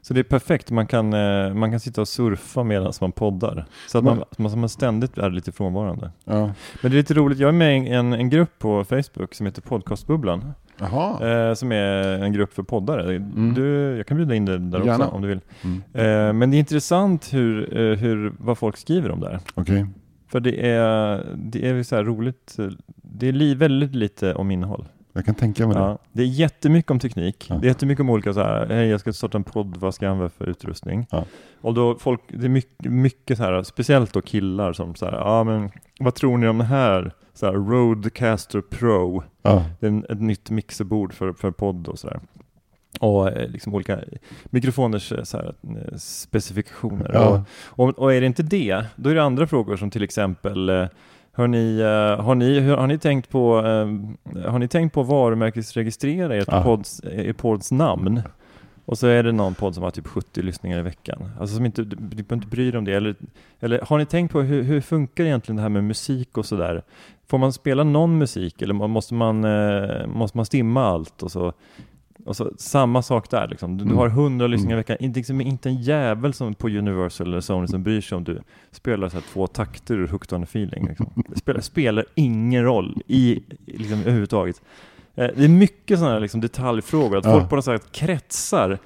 [0.00, 3.66] Så det är perfekt, man kan, eh, man kan sitta och surfa medan man poddar.
[3.88, 6.10] Så att man, man, man ständigt är lite frånvarande.
[6.24, 6.52] Ja.
[6.82, 9.46] Men det är lite roligt, jag är med i en, en grupp på Facebook som
[9.46, 10.52] heter Podcastbubblan.
[10.80, 13.16] Eh, som är en grupp för poddare.
[13.16, 13.54] Mm.
[13.54, 14.94] Du, jag kan bjuda in dig där Gärna.
[15.04, 15.40] också om du vill.
[15.64, 15.82] Mm.
[15.92, 19.40] Eh, men det är intressant hur, eh, hur, vad folk skriver om där.
[19.54, 19.86] Okej.
[20.28, 22.56] För det är, det är så roligt,
[22.96, 24.84] det är li, väldigt lite om innehåll.
[25.18, 25.80] Jag kan tänka mig det.
[25.82, 27.46] Ja, det är jättemycket om teknik.
[27.50, 27.54] Ja.
[27.54, 30.04] Det är jättemycket om olika så här, hej jag ska starta en podd, vad ska
[30.04, 31.06] jag använda för utrustning?
[31.10, 31.24] Ja.
[31.60, 35.12] Och då folk, det är mycket, mycket så här, speciellt då killar som så här,
[35.12, 37.12] ja men vad tror ni om det här?
[37.34, 39.64] Så här Rodecaster Pro, Ja.
[39.80, 42.20] det är en, ett nytt mixerbord för, för podd och sådär.
[43.00, 44.00] och eh, liksom olika
[44.44, 47.10] mikrofoners eh, så här, eh, specifikationer.
[47.14, 47.44] Ja.
[47.66, 50.88] Och, och, och är det inte det, då är det andra frågor som till exempel
[51.38, 56.34] eh, Hör ni, eh, har, ni, har, tänkt på, eh, har ni tänkt på varumärkesregistrera
[56.36, 56.62] ert, Ja.
[56.62, 58.22] podds, er podds namn?
[58.84, 61.30] Och så är det någon podd som har typ 70 lyssningar i veckan.
[61.40, 62.92] Alltså som inte, du behöver inte bry dig om det.
[62.94, 63.14] Eller,
[63.60, 66.82] eller har ni tänkt på hur, hur funkar egentligen det här med musik och sådär?
[67.26, 71.22] Får man spela någon musik eller må- måste man, eh, måste man stimma allt?
[71.22, 71.52] Och så,
[72.28, 73.76] och så, samma sak där liksom.
[73.78, 73.98] Du, du Mm.
[73.98, 74.78] har 100 lyssningar Mm.
[74.78, 74.96] i veckan.
[75.00, 78.40] Inte, liksom, inte en jävel som på Universal eller Sony som bryr sig om du
[78.70, 80.86] spelar så här två takter ur Hooked on a feeling.
[80.88, 81.06] Liksom.
[81.28, 84.62] Det spelar, spelar ingen roll i, liksom, överhuvudtaget.
[85.14, 87.32] Eh, Det är mycket sådana liksom, detaljfrågor, att Ja.
[87.32, 88.78] folk på något sätt kretsar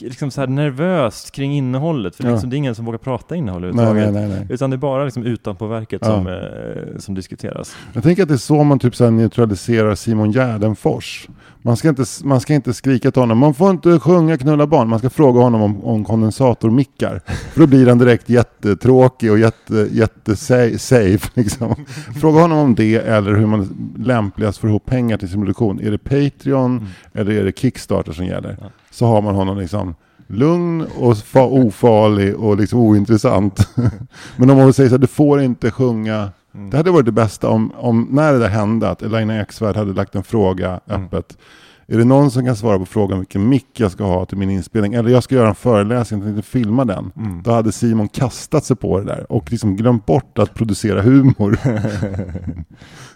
[0.00, 2.30] liksom så här nervöst kring innehållet, för Ja.
[2.30, 4.12] liksom, det är ingen som vågar prata innehåll överhuvudtaget.
[4.14, 4.46] nej, nej, nej.
[4.50, 6.08] Utan det är bara liksom utanpå verket Ja.
[6.08, 7.76] som, eh, som diskuteras.
[7.92, 11.28] Jag tänker att det är så man typ så här neutraliserar Simon Gärdenfors.
[11.62, 14.88] Man ska, inte, man ska inte skrika till honom, man får inte sjunga knulla barn.
[14.88, 17.20] Man ska fråga honom om, om kondensatormickar.
[17.52, 21.30] För då blir han direkt jättetråkig och jätte, jättesafe.
[21.34, 21.74] Liksom.
[22.20, 25.80] Fråga honom om det eller hur man lämpligast får ihop pengar till sin produktion.
[25.80, 28.56] Är det Patreon eller är det Kickstarter som gäller?
[28.60, 28.66] Ja.
[28.90, 29.94] Så har man honom liksom
[30.26, 33.68] lugn och fa- ofarlig och liksom ointressant.
[34.36, 36.70] Men om man säger så här, du får inte sjunga Mm.
[36.70, 39.92] det hade varit det bästa om, om när det där hände, att Elina Eksvärd hade
[39.92, 41.04] lagt en fråga Mm.
[41.04, 41.38] öppet.
[41.86, 44.50] Är det någon som kan svara på frågan vilken mick jag ska ha till min
[44.50, 44.94] inspelning?
[44.94, 47.12] Eller jag ska göra en föreläsning, jag tänkte filma den.
[47.16, 47.42] Mm.
[47.42, 51.58] Då hade Simon kastat sig på det där och liksom glömt bort att producera humor.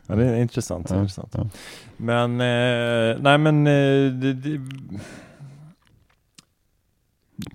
[0.06, 0.86] ja, det är intressant.
[0.90, 1.34] Ja, intressant.
[1.36, 1.46] ja.
[1.96, 4.60] Men, eh, nej men, eh, det, det,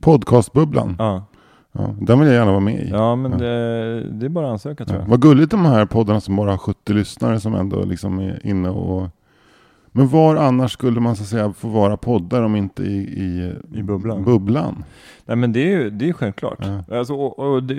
[0.01, 1.25] Podcastbubblan, ja,
[1.71, 2.89] ja, den vill jag gärna vara med i.
[2.89, 3.37] ja men Ja.
[3.37, 5.03] Det, det är bara att ansöka tror Ja.
[5.03, 5.09] jag.
[5.09, 8.69] Vad gulligt de här poddarna som bara har 70 lyssnare som ändå liksom är inne
[8.69, 9.07] och...
[9.91, 13.53] Men var annars skulle man så att säga få vara poddar om inte i, i,
[13.79, 14.23] I bubblan.
[14.23, 14.83] bubblan?
[15.25, 16.59] Nej men det är ju det är självklart.
[16.87, 16.97] Ja.
[16.97, 17.75] Alltså, och, och det,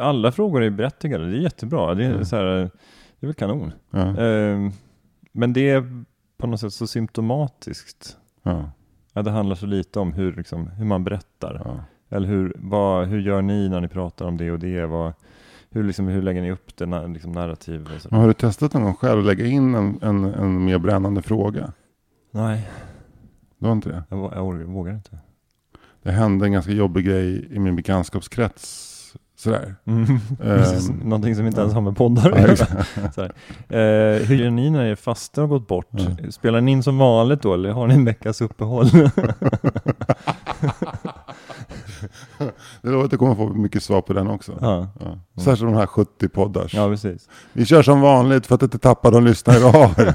[0.00, 1.94] alla frågor är berättigade, det är jättebra.
[1.94, 2.24] Det är, Ja.
[2.24, 2.70] så här, det
[3.20, 3.72] är väl kanon.
[3.90, 4.70] Ja, Ehm,
[5.32, 6.04] men det är
[6.38, 8.16] på något sätt så symptomatiskt.
[8.42, 8.70] ja,
[9.16, 11.62] Ja, det handlar så lite om hur, liksom, hur man berättar.
[11.64, 11.76] ja.
[12.16, 14.86] Eller hur, vad, hur gör ni när ni pratar om det och det?
[14.86, 15.12] Vad,
[15.70, 17.88] hur, liksom, hur lägger ni upp det na- liksom, narrativ?
[18.10, 21.72] Har du testat någon gång själv att lägga in en, en, en mer brännande fråga?
[22.30, 22.68] Nej,
[23.58, 24.02] Du har inte det?
[24.10, 25.18] jag, jag vågar- vågar inte.
[26.02, 28.90] Det hände en ganska jobbig grej i min bekantskapskrets.
[29.44, 29.74] Sådär.
[30.42, 33.24] Precis, Ehm, Någonting som inte ens har med poddar att göra.
[33.68, 35.88] Eh, Hur gör ni när er fasta har gått bort?
[35.90, 36.30] Ja.
[36.30, 38.86] Spelar ni in som vanligt då eller har ni en veckas uppehåll?
[42.82, 44.52] Det lovar att jag kommer få mycket svar på den också.
[44.60, 44.88] ja.
[45.00, 45.18] Ja.
[45.42, 46.74] Särskilt de här 70 poddars.
[46.74, 47.28] ja, precis.
[47.52, 50.14] Vi kör som vanligt för att inte tappa de lyssnare vi har.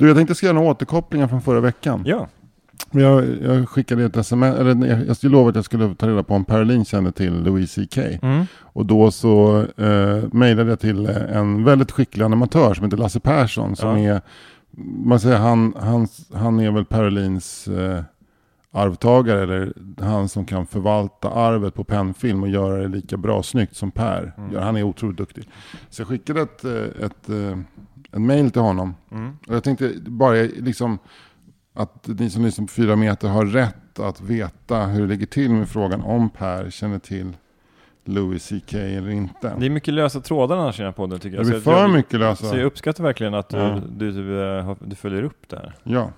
[0.00, 2.02] Du, jag tänkte skriva några återkopplingar från förra veckan.
[2.06, 2.28] Ja,
[2.90, 6.22] Jag, jag skickade ett sms, eller jag, jag skulle lova att jag skulle ta reda
[6.22, 7.98] på om Parolin kände till Louis CK.
[7.98, 8.44] mm.
[8.58, 13.76] Och då så eh, mejlade jag till en väldigt skicklig animatör som heter Lasse Persson.
[13.76, 14.14] Som Ja.
[14.14, 14.20] är,
[15.04, 18.02] man säger han, han, han är väl Parolins eh,
[18.72, 19.42] arvtagare.
[19.42, 23.90] Eller han som kan förvalta arvet på pennfilm och göra det lika bra snyggt som
[23.90, 24.32] Per.
[24.38, 24.62] Mm.
[24.62, 25.48] Han är otroligt duktig.
[25.90, 27.58] Så jag skickade ett, eh, ett, eh,
[28.12, 28.94] en mejl till honom.
[29.10, 29.36] Mm.
[29.48, 30.98] Och jag tänkte bara liksom
[31.74, 35.50] att ni som lyssnar på fyra meter har rätt att veta hur det ligger till
[35.50, 37.36] med frågan om Per känner till
[38.04, 39.54] Louis CK eller inte.
[39.58, 41.46] det är mycket lösa trådar annars i den här podden tycker det jag.
[41.50, 42.46] blir Så jag- för mycket lösa.
[42.46, 43.80] Så jag uppskattar verkligen att du, Ja.
[43.96, 45.74] du, du, eh, du följer upp det här.
[45.84, 46.10] Ja.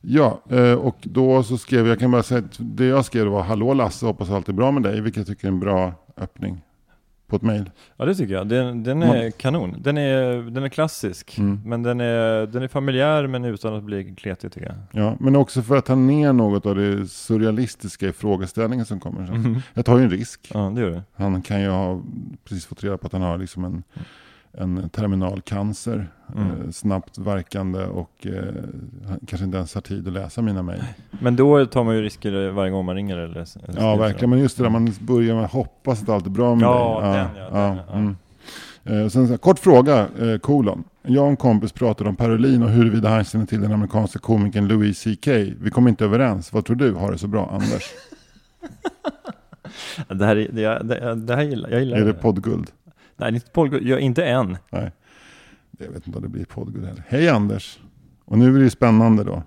[0.00, 3.26] Ja, eh, och då så skrev jag, jag kan bara säga att det jag skrev
[3.26, 5.92] var Hallå Lasse, hoppas allt är bra med dig, vilket jag tycker är en bra
[6.16, 6.60] öppning
[7.30, 7.70] på ett mejl.
[7.96, 8.48] Ja det tycker jag.
[8.48, 9.76] Den, den är kanon.
[9.78, 11.38] Den är, den är klassisk.
[11.38, 11.60] Mm.
[11.64, 15.04] Men den är, den är familjär men utan att bli kletig tycker jag.
[15.04, 19.26] Ja, men också för att ta ner något av det surrealistiska i frågeställningen som kommer
[19.26, 19.40] sen.
[19.40, 19.62] Mhm.
[19.74, 20.50] Jag tar ju en risk.
[20.54, 21.02] Ja det gör det.
[21.14, 22.02] Han kan ju ha
[22.44, 23.82] precis fått reda på att han har liksom en,
[24.52, 26.08] en terminal cancer.
[26.36, 26.46] Mm.
[26.50, 28.32] Eh, snabbt verkande och eh,
[29.26, 30.82] kanske inte ens har tid att läsa mina mejl.
[31.10, 34.30] Men då tar man ju risker varje gång man ringer eller eller Ja, verkligen.
[34.30, 37.00] Men just det där man börjar med att hoppas att allt är bra med Ja,
[37.02, 37.12] dig.
[37.12, 37.92] den, ja, den, ja.
[37.94, 38.16] Mm.
[39.04, 40.84] Eh, sen, här, kort fråga, eh, kolon.
[41.02, 44.68] Jag och en kompis pratade om Parolin och huruvida han känner till den amerikanska komikern
[44.68, 45.26] Louis CK.
[45.60, 46.52] Vi kom inte överens.
[46.52, 46.94] Vad tror du?
[46.94, 47.82] Har det så bra, Anders?
[50.08, 51.80] Ja, Det här, är- det, det, det här gillar jag.
[51.80, 52.70] Gillar är det poddguld?
[53.20, 53.82] Nej, inte Podgud.
[53.86, 54.56] Ja, inte än.
[54.70, 54.92] Nej,
[55.78, 57.04] jag vet inte om det blir Podgud heller.
[57.08, 57.78] Hej Anders!
[58.24, 59.42] Och nu är det ju spännande då.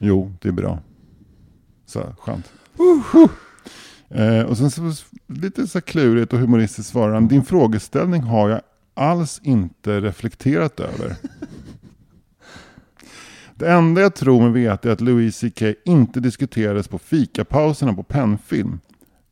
[0.00, 0.78] Jo, det är bra.
[1.86, 2.52] Så skönt.
[4.08, 4.92] Eh, och sen så
[5.26, 7.28] lite så här klurigt och humoristiskt svarar han.
[7.28, 8.60] Din frågeställning har jag
[8.94, 11.16] alls inte reflekterat över.
[13.54, 18.02] Det enda jag tror mig veta är att Louis CK inte diskuterades på fikapauserna på
[18.02, 18.80] pennfilm.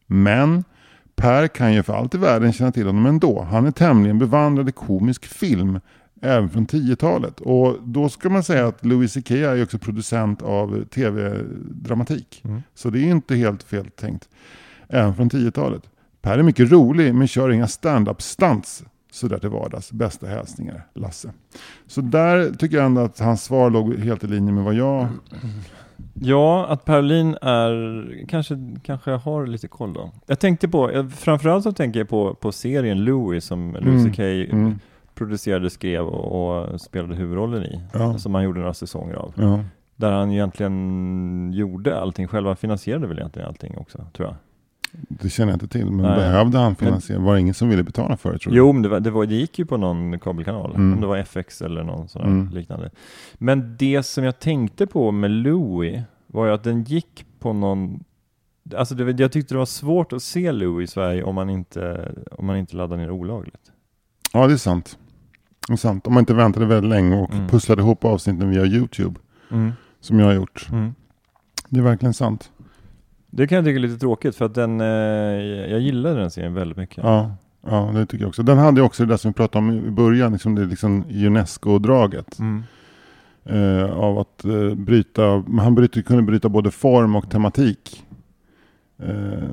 [0.07, 0.65] Men
[1.19, 3.43] Per kan ju för allt i världen känna till honom ändå.
[3.51, 5.81] Han är tämligen bevandrad i komisk film,
[6.23, 7.41] även från 10-talet.
[7.41, 12.43] Och då ska man säga att Louis CK är också producent av tv-dramatik.
[12.45, 12.63] Mm.
[12.75, 14.29] Så det är inte helt fel tänkt.
[14.89, 15.83] Även från 10-talet.
[16.23, 19.93] Per är mycket rolig, men kör inga stand-up stunts sådär till vardags.
[19.93, 21.33] Bästa hälsningar, Lasse.
[21.87, 25.07] Så där tycker jag ändå att hans svar låg helt i linje med vad jag...
[26.23, 30.11] Ja, att Parolin är, kanske, kanske har lite koll då.
[30.27, 34.13] Jag tänkte på, jag- framförallt så tänker jag på, på serien Louis som Louis Mm,
[34.13, 34.79] CK Mm,
[35.15, 37.81] producerade, skrev och, och spelade huvudrollen i.
[37.93, 39.33] ja, Som han gjorde några säsonger av.
[39.37, 39.61] ja.
[39.97, 42.47] Där han egentligen gjorde allting själv.
[42.47, 44.37] Han finansierade väl egentligen allting också, tror jag.
[44.93, 46.17] Det känner jag inte till, men Nej.
[46.17, 47.19] behövde han finansiera?
[47.21, 48.57] Var det ingen som ville betala för det tror du?
[48.59, 50.75] Jo, men det, var, det, var, det gick ju på någon kabelkanal.
[50.75, 50.93] Mm.
[50.95, 52.49] Om det var FX eller någon sån Mm.
[52.55, 52.91] liknande.
[53.35, 58.05] Men det som jag tänkte på med Louis var ju att den gick på någon
[58.77, 62.13] Alltså det, jag tyckte det var svårt att se Louis i Sverige om man inte,
[62.33, 63.73] om man inte laddade ner olagligt.
[64.33, 64.99] Ja, det är sant.
[65.67, 66.07] Det är sant.
[66.07, 67.49] Om man inte väntade väldigt länge och Mm.
[67.49, 69.21] pusslade ihop avsnitten via YouTube,
[69.51, 69.73] Mm.
[70.01, 70.69] som jag har gjort.
[70.73, 70.95] Mm.
[71.69, 72.51] Det är verkligen sant.
[73.31, 74.87] Det kan jag tycka är lite tråkigt för att den, eh,
[75.71, 77.05] jag gillade den serien väldigt mycket.
[77.05, 77.35] Ja,
[77.67, 78.43] ja, det tycker jag också.
[78.43, 82.39] Den hade också det där som vi pratade om i början, liksom det liksom UNESCO-draget.
[82.39, 82.63] Mm.
[83.45, 88.05] Eh, av att eh, bryta, han bryter, kunde bryta både form och tematik.
[89.03, 89.49] Eh,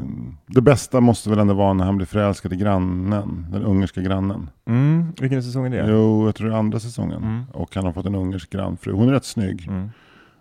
[0.47, 4.49] det bästa måste väl ändå vara när han blir förälskad i grannen, den ungerska grannen.
[4.65, 5.05] Mm.
[5.19, 5.91] Vilken säsong är det?
[5.91, 7.23] Jo, jag tror det är andra säsongen.
[7.23, 7.43] Mm.
[7.53, 8.91] Och han har fått en ungersk grannfru.
[8.91, 9.67] Hon är rätt snygg.
[9.67, 9.89] Mm.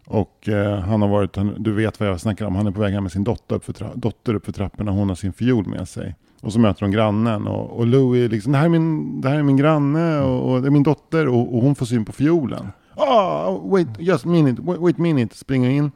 [0.07, 2.93] Och eh, han har varit, du vet vad jag snackar om, han är på väg
[2.95, 5.67] hem med sin dotter upp för, tra- dotter upp för trapporna, hon har sin fiol
[5.67, 6.15] med sig.
[6.41, 9.39] Och så möter hon grannen och, och Louis liksom, det här är min, det här
[9.39, 12.13] är min granne och, och det är min dotter och, och hon får syn på
[12.13, 12.69] fiolen.
[12.97, 15.91] Ah, wait, just minute, wait, wait minute, springer in,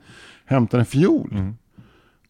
[0.44, 1.56] hämtar en fiol Mm.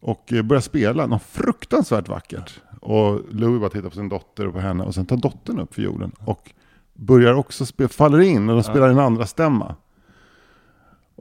[0.01, 2.61] och eh, börjar spela, något fruktansvärt vackert.
[2.81, 5.73] Och Louis bara tittar på sin dotter och på henne och sen tar dottern upp
[5.73, 6.51] fiolen och
[6.93, 9.75] börjar också spela, faller in och de spelar en andra stämma.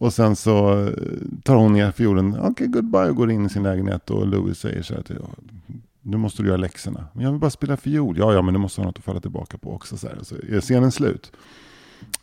[0.00, 0.92] Och sen så eh,
[1.44, 4.58] tar hon ner fiolen, okej okay, goodbye och går in i sin lägenhet och Louis
[4.58, 5.18] säger så här till
[6.02, 7.06] nu måste du göra läxorna.
[7.12, 8.18] Men jag vill bara spela fiol.
[8.18, 9.96] Ja, ja, men du måste ha något att falla tillbaka på också.
[9.96, 10.18] Så, här.
[10.22, 11.32] så är scenen slut.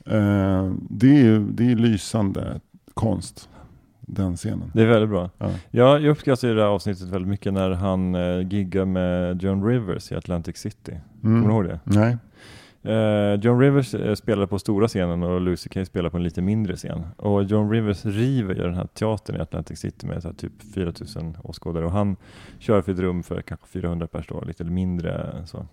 [0.05, 2.59] Eh, det är ju det är lysande
[2.93, 3.49] konst,
[4.01, 4.71] den scenen.
[4.73, 5.29] Det är väldigt bra.
[5.37, 5.49] Ja.
[5.71, 10.11] Ja, jag uppskattar det här avsnittet väldigt mycket när han eh, giggar med John Rivers
[10.11, 10.99] i Atlantic City.
[11.21, 11.79] Kommer du ihåg det?
[11.83, 12.17] Nej.
[12.85, 16.41] Eh, John Rivers eh, spelar på stora scenen och Lucy Kay spelar på en lite
[16.41, 17.07] mindre scen.
[17.17, 20.73] Och John Rivers river ju den här teatern i Atlantic City med så här typ
[20.73, 22.15] 4000 åskådare och han
[22.59, 25.65] kör för ett rum för kanske 400 personer, lite mindre så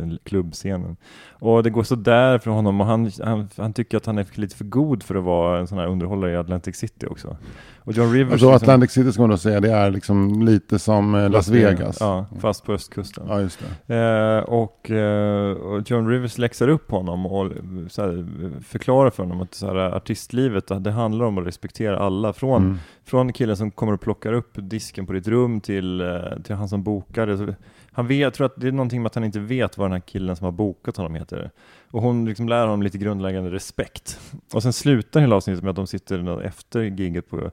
[0.00, 0.96] en Klubbscenen.
[1.30, 4.26] Och det går så där för honom och han, han, han tycker att han är
[4.34, 7.36] lite för god för att vara en sån här underhållare i Atlantic City också.
[7.78, 8.32] Och John Rivers...
[8.32, 11.48] Alltså liksom- Atlantic City ska man då säga, det är liksom lite som eh, Las
[11.48, 11.96] Vegas.
[12.00, 13.24] Ja, fast på östkusten.
[13.28, 13.96] Ja, just det.
[13.96, 17.52] Eh, och, eh, och John Rivers läxar upp honom och
[17.88, 18.26] så
[18.66, 22.32] förklarar för honom att så här, artistlivet, det handlar om att respektera alla.
[22.32, 22.78] Från, Mm.
[23.04, 26.06] från killen som kommer och plockar upp disken på ditt rum till, eh,
[26.44, 27.54] till han som bokar det.
[27.92, 29.92] Han vet, jag tror att det är någonting med att han inte vet vad den
[29.92, 31.50] här killen som har bokat honom heter.
[31.90, 34.20] Och hon liksom lär honom lite grundläggande respekt.
[34.54, 37.50] Och sen slutar hela avsnittet med att de sitter efter giget på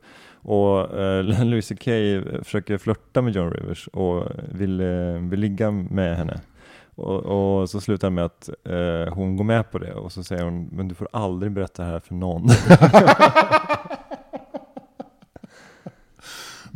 [0.47, 1.84] och eh, Louis CK
[2.43, 6.41] försöker flörta med John Rivers och vill, eh, vill ligga med henne.
[6.95, 10.43] Och, och så slutar med att eh, hon går med på det och så säger
[10.43, 12.50] hon, men du får aldrig berätta det här för någon.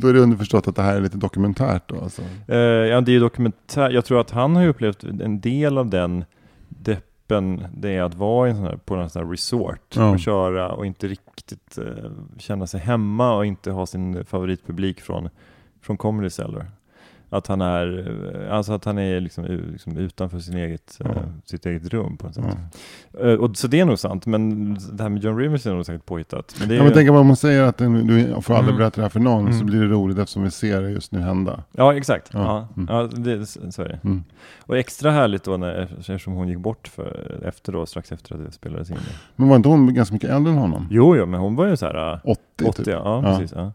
[0.01, 2.21] Då är det underförstått att det här är lite dokumentärt då alltså.
[2.47, 3.89] Eh, ja, det är ju dokumentär.
[3.89, 6.25] Jag tror att han har upplevt en del av den
[6.69, 10.09] deppen, det är att vara en sån här, på en sån här resort Ja.
[10.09, 15.29] och köra och inte riktigt eh, känna sig hemma och inte ha sin favoritpublik från,
[15.81, 16.65] från Comedy Cellar.
[17.33, 18.07] Att han är,
[18.47, 21.21] eh, alltså att han är liksom, liksom utanför sin eget, eh, Ja.
[21.45, 22.43] sitt eget rum på ett sätt.
[23.13, 23.19] Ja.
[23.19, 25.85] Eh, och, så det är nog sant, men det här med John Rivers är nog
[25.85, 26.55] säkert påhittat.
[26.59, 28.69] Men det är Ja, men ju- tänk om man säger att en- du får aldrig
[28.73, 28.77] Mm.
[28.77, 29.65] berätta det här för någon så Mm.
[29.65, 31.63] blir det roligt eftersom vi ser det just nu hända.
[31.71, 32.29] Ja, exakt.
[32.33, 32.39] Ja.
[32.75, 32.81] Ja.
[32.83, 32.95] Mm.
[32.95, 33.99] Ja, det, så är det.
[34.03, 34.23] Mm.
[34.65, 38.45] Och extra härligt då när, eftersom hon gick bort för, efter då, strax efter att
[38.45, 38.97] det spelades in.
[39.35, 40.87] Men var inte hon ganska mycket äldre än honom?
[40.91, 42.87] Jo, jo, men hon var ju så här äh, 80 80, typ.
[42.87, 43.37] ja, Ja.
[43.37, 43.53] precis.
[43.57, 43.71] Ja.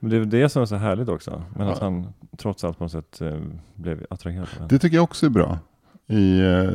[0.00, 1.42] Men det är det som är så härligt också.
[1.56, 1.84] Men att Ja.
[1.84, 2.06] han
[2.36, 3.36] trots allt på något sätt eh,
[3.74, 4.48] blev attraherad.
[4.68, 5.58] Det tycker jag också är bra.
[6.06, 6.70] I eh,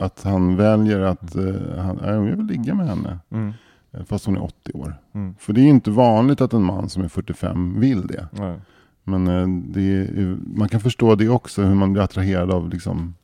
[0.00, 1.54] att han väljer att Mm.
[1.56, 3.18] eh, han, ja, jag vill ligga med henne.
[3.30, 3.52] Mm.
[3.92, 4.94] eh, Fast hon är 80 år.
[5.14, 5.34] Mm.
[5.38, 8.28] För det är ju inte vanligt att en man som är 45 vill det.
[8.38, 8.54] Ja.
[9.04, 13.14] Men eh, det är, man kan förstå det också, hur man blir attraherad av liksom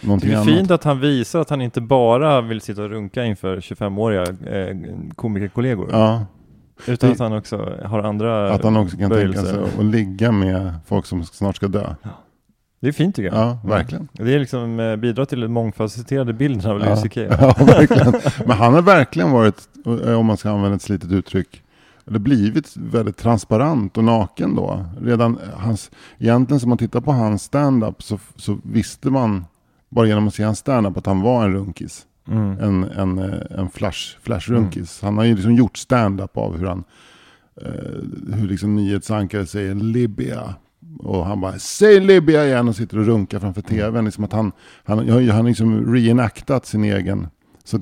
[0.00, 0.54] någonting Det är annat.
[0.54, 4.76] fint att han visar att han inte bara vill sitta och runka inför 25-åriga eh,
[5.14, 5.88] komikerkollegor.
[5.92, 6.26] Ja,
[6.86, 9.42] Utan Det- att han också har andra att han också kan böjelser.
[9.42, 11.94] tänka sig att ligga med folk som snart ska dö.
[12.80, 13.46] Det är fint tycker jag.
[13.46, 14.08] Ja, verkligen.
[14.12, 17.16] Det är liksom eh, bidrar till den mångfacetterade bilden av Louis CK.
[17.40, 18.12] Ja, verkligen.
[18.46, 19.68] Men han har verkligen varit,
[20.06, 21.62] eh, om man ska använda ett slitet uttryck,
[22.06, 24.84] eller blivit väldigt transparent och naken då.
[25.00, 29.44] Redan hans, egentligen som man tittar på hans stand-up så, så visste man
[29.88, 32.02] bara genom att se hans stand-up att han var en runkis.
[32.28, 32.60] Mm.
[32.60, 35.02] En, en, eh, en flash, flash-runkis.
[35.02, 36.84] Han har ju liksom gjort stand-up av hur han,
[37.62, 40.54] eh, hur liksom nyhetsankare säger Libya.
[40.98, 44.04] Och han bara, säg Libya igen och sitter och runkar framför tvn.
[44.04, 44.52] Liksom att han,
[44.84, 47.28] han, han har liksom reenactat sin egen.
[47.64, 47.80] Så,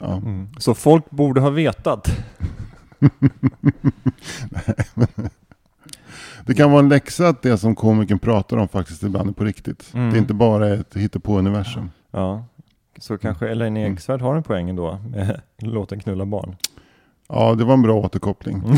[0.00, 0.16] ja.
[0.16, 0.48] Mm.
[0.58, 2.08] Så folk borde ha vetat.
[6.46, 9.44] Det kan vara en läxa att det som komikern pratar om faktiskt ibland är på
[9.44, 9.90] riktigt.
[9.94, 10.10] Mm.
[10.10, 11.90] Det är inte bara ett hittepå-universum.
[12.10, 12.44] Ja.
[12.98, 13.92] Så kanske Elaine Mm.
[13.92, 16.56] Eksvärd har en poäng ändå med låten Knulla barn.
[17.28, 18.62] Ja, det var en bra återkoppling.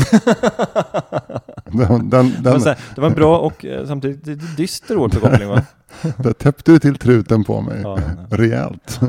[1.65, 5.47] den, den, Det var, den, här, det var en bra och eh, samtidigt dyster återkoppling
[5.49, 5.61] va?
[6.17, 7.81] där täppte du till truten på mig.
[7.81, 7.99] Ja,
[8.29, 8.99] Rejält.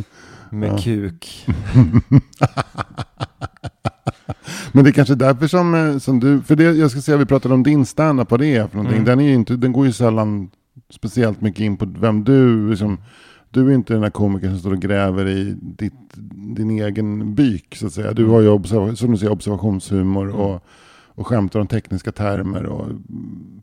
[0.50, 0.78] med Ja.
[0.78, 1.46] kuk.
[4.72, 7.26] Men det är kanske därför som, eh, som du, för det, jag ska säga, vi
[7.26, 8.98] pratade om din standup, vad det är för någonting.
[8.98, 9.06] Mm.
[9.06, 10.50] Den, är ju inte, den går ju sällan
[10.90, 12.98] speciellt mycket in på vem du, liksom,
[13.52, 15.92] du är inte den där komikern som står och gräver i ditt,
[16.56, 18.12] din egen byk så att säga.
[18.12, 20.40] Du har ju observa, som du säger, observationshumor Mm.
[20.40, 20.62] och,
[21.14, 22.66] och skämtar om tekniska termer.
[22.66, 23.00] Och mm,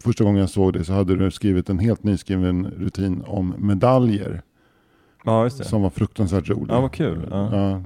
[0.03, 4.41] första gången jag såg det så hade du skrivit en helt nyskriven rutin om medaljer.
[5.25, 5.49] Ja.
[5.49, 6.73] Som var fruktansvärt rolig.
[6.73, 7.27] Ja, vad kul.
[7.31, 7.55] Ja.
[7.55, 7.83] Ja,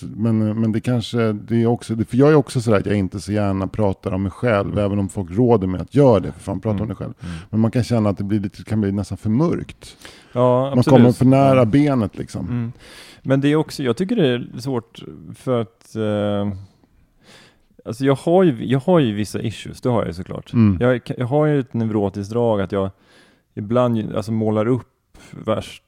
[0.00, 3.20] men, men det kanske, det är också, för jag är också sådär att jag inte
[3.20, 6.40] så gärna pratar om mig själv, även om folk råder mig att göra det, för
[6.40, 6.88] fan prata om Mm.
[6.88, 7.14] dig själv.
[7.20, 7.34] Mm.
[7.50, 9.96] Men man kan känna att det blir lite, kan bli nästan för mörkt.
[10.32, 11.64] Ja, Man kommer för nära Ja.
[11.64, 12.46] benet liksom.
[12.46, 12.72] Mm.
[13.22, 15.02] Men det är också, jag tycker det är svårt
[15.34, 16.52] för att eh,
[17.84, 20.52] Alltså jag har, ju, jag har ju vissa issues, det har jag ju såklart.
[20.52, 20.76] Mm.
[20.80, 22.90] Jag, jag har ju ett neurotiskt drag att jag
[23.54, 25.85] ibland alltså målar upp värst, eh,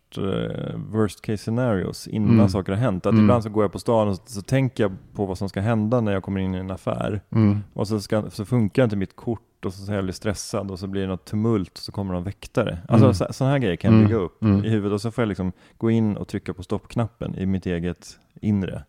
[0.76, 2.48] worst case scenarios innan Mm.
[2.48, 3.06] saker har hänt.
[3.06, 3.24] Att Mm.
[3.24, 5.60] ibland så går jag på stan och så, så tänker jag på vad som ska
[5.60, 7.20] hända när jag kommer in i en affär.
[7.30, 7.58] Mm.
[7.72, 10.78] Och så, ska, så funkar inte mitt kort och så, så jag blir stressad och
[10.78, 12.78] så blir det något tumult och så kommer någon väktare.
[12.88, 13.14] Alltså Mm.
[13.14, 14.08] så, sådana här grejer kan jag Mm.
[14.08, 14.64] bygga upp Mm.
[14.64, 17.66] i huvudet och så får jag liksom gå in och trycka på stoppknappen i mitt
[17.66, 18.84] eget inre.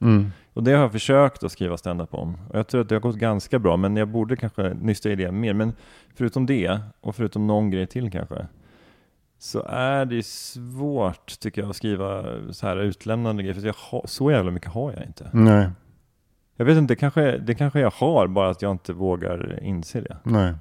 [0.53, 2.38] Och det har jag försökt att skriva stand-up om.
[2.49, 5.15] Och jag tror att det har gått ganska bra, men jag borde kanske nysta i
[5.15, 5.53] det mer.
[5.53, 5.73] Men
[6.15, 8.47] förutom det, och förutom någon grej till kanske,
[9.39, 13.54] så är det svårt tycker jag att skriva så här utlämnande grejer.
[13.60, 15.30] För jag har, så jävla mycket har jag inte.
[15.34, 15.69] Nej,
[16.56, 20.02] Jag vet inte, det kanske, det kanske jag har, bara att jag inte vågar inse
[20.02, 20.17] det.
[20.23, 20.54] nej.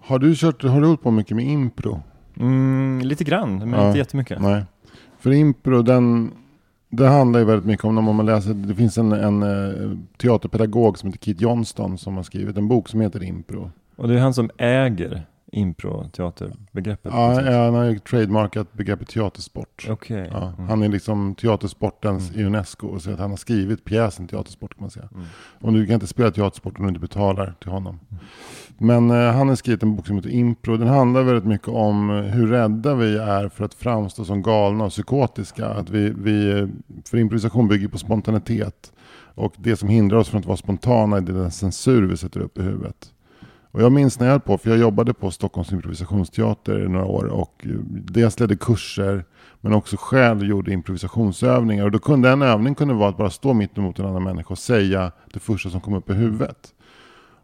[0.00, 2.00] Har du, kört, har du hållit på mycket med impro?
[2.40, 3.86] Mm, lite grann, men Ja.
[3.86, 4.40] inte jättemycket.
[4.42, 4.64] Nej.
[5.18, 6.32] För impro, den,
[6.88, 10.98] det handlar ju väldigt mycket om när man läser, det finns en, en eh, teaterpedagog
[10.98, 13.70] som heter Keith Johnston som har skrivit en bok som heter Impro.
[13.96, 17.12] Och det är han som äger impro-teaterbegreppet.
[17.12, 19.86] Ja, ja, han har ju trademarkat begreppet teatersport.
[19.90, 20.28] Okej.
[20.32, 20.68] Ja, Mm.
[20.68, 22.40] Han är liksom teatersportens Mm.
[22.40, 25.08] i Unesco, så att han har skrivit pjäsen teatersport kan man säga.
[25.14, 25.26] Mm.
[25.60, 28.00] Och du kan inte spela teatersport om du inte betalar till honom.
[28.78, 30.76] Men eh, han har skrivit en bok som heter Impro.
[30.76, 34.84] Den handlar väldigt mycket om eh, hur rädda vi är för att framstå som galna
[34.84, 35.66] och psykotiska.
[35.68, 36.68] Att vi, vi, eh,
[37.10, 38.92] för improvisation bygger på spontanitet.
[39.36, 42.58] Och det som hindrar oss från att vara spontana är den censur vi sätter upp
[42.58, 43.10] i huvudet.
[43.74, 47.06] Och jag minns när jag höll på, för jag jobbade på Stockholms improvisationsteater i några
[47.06, 49.24] år och eh, dels ledde kurser
[49.60, 51.84] men också själv gjorde improvisationsövningar.
[51.84, 54.48] Och då kunde en övning kunde vara att bara stå mitt emot en annan människa
[54.48, 56.74] och säga det första som kom upp i huvudet.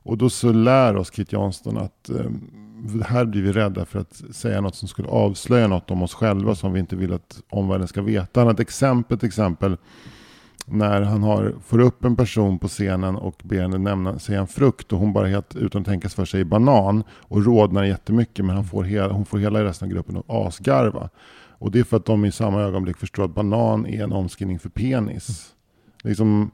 [0.02, 2.30] Och då så lär oss Kit Jansson att eh,
[3.04, 6.54] här blir vi rädda för att säga något som skulle avslöja något om oss själva
[6.54, 8.40] som vi inte vill att omvärlden ska veta.
[8.40, 9.76] Han har ett exempel till exempel
[10.70, 14.46] när han har, får upp en person på scenen och ber henne nämna, säga en
[14.46, 18.44] frukt och hon bara helt utan att tänka sig för sig banan och rådnar jättemycket
[18.44, 21.08] men han får hela, hon får hela resten av gruppen att asgarva.
[21.60, 24.58] Och det är för att de i samma ögonblick förstår att banan är en omskrivning
[24.58, 25.52] för penis.
[26.02, 26.50] Liksom,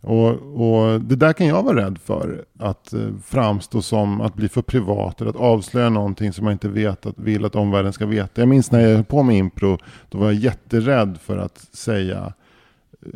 [0.00, 2.44] och, och, det där kan jag vara rädd för.
[2.58, 6.68] Att eh, framstå som att bli för privat eller att avslöja någonting som man inte
[6.68, 8.40] vet att, vill att omvärlden ska veta.
[8.40, 12.32] Jag minns när jag höll på med impro, då var jag jätterädd för att säga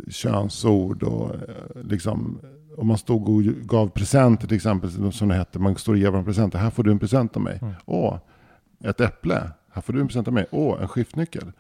[0.09, 2.41] könsord och eh, liksom
[2.77, 6.11] om man stod och gav presenter till exempel, som det hette, man står och ger
[6.11, 6.59] varandra presenter.
[6.59, 7.59] Här får du en present av mig.
[7.63, 7.75] Mm.
[7.85, 8.19] Åh,
[8.85, 9.51] ett äpple.
[9.73, 10.47] Här får du en present av mig.
[10.51, 11.53] Åh, en skiftnyckel.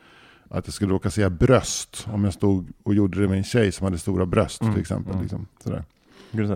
[0.48, 3.72] Att jag skulle råka säga bröst om jag stod och gjorde det med en tjej
[3.72, 4.74] som hade stora bröst mm.
[4.74, 5.12] till exempel.
[5.12, 5.22] Mm.
[5.22, 5.84] Liksom, sådär.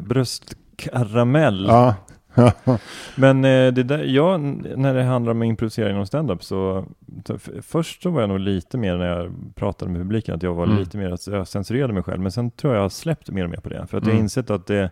[0.00, 1.66] Bröstkaramell.
[1.66, 1.94] Ja.
[3.16, 4.40] Men eh, det där, jag,
[4.78, 7.05] när det handlar om att improvisera inom standup så, så
[7.62, 10.64] först så var jag nog lite mer när jag pratade med publiken att jag var
[10.64, 10.78] mm.
[10.78, 12.22] lite mer att jag censurerade mig själv.
[12.22, 13.86] Men sen tror jag jag har släppt mer och mer på det.
[13.86, 14.08] För att mm.
[14.08, 14.24] jag har mm.
[14.24, 14.90] insett att det,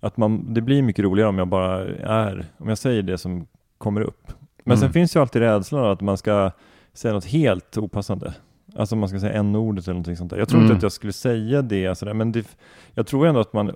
[0.00, 3.46] att man, det blir mycket roligare om jag bara är, om jag säger det som
[3.78, 4.32] kommer upp.
[4.64, 4.80] Men mm.
[4.80, 6.50] sen finns ju alltid rädslan att man ska
[6.92, 8.34] säga något helt opassande.
[8.76, 10.38] Alltså man ska säga n-ordet eller någonting sånt där.
[10.38, 10.66] Jag tror mm.
[10.66, 12.56] inte att jag skulle säga det, alltså men det,
[12.94, 13.72] jag tror ändå att man,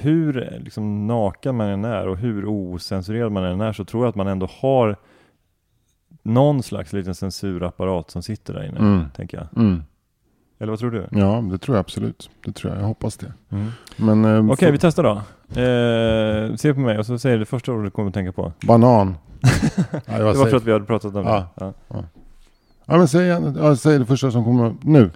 [0.00, 4.08] hur liksom naken man än är och hur osensurerad man än är, så tror jag
[4.08, 4.96] att man ändå har
[6.28, 9.04] någon slags liten censurapparat som sitter där inne, mm.
[9.16, 9.62] tänker jag.
[9.62, 9.82] Mm.
[10.60, 11.06] Eller vad tror du?
[11.10, 12.30] Ja, det tror jag absolut.
[12.44, 12.82] Det tror jag.
[12.82, 13.32] Jag hoppas det.
[13.50, 13.70] Mm.
[13.96, 15.10] Men, eh, Okej, okay, vi testar då.
[15.60, 18.32] Eh, se på mig och så säger du det första ordet du kommer att tänka
[18.32, 18.52] på.
[18.66, 19.14] Banan.
[20.06, 21.36] ja, det var för att vi hade pratat om ja.
[21.54, 21.64] det.
[21.64, 21.72] Ja.
[21.88, 22.04] Ja.
[22.84, 25.10] ja men säg, ja, säg det första som kommer nu.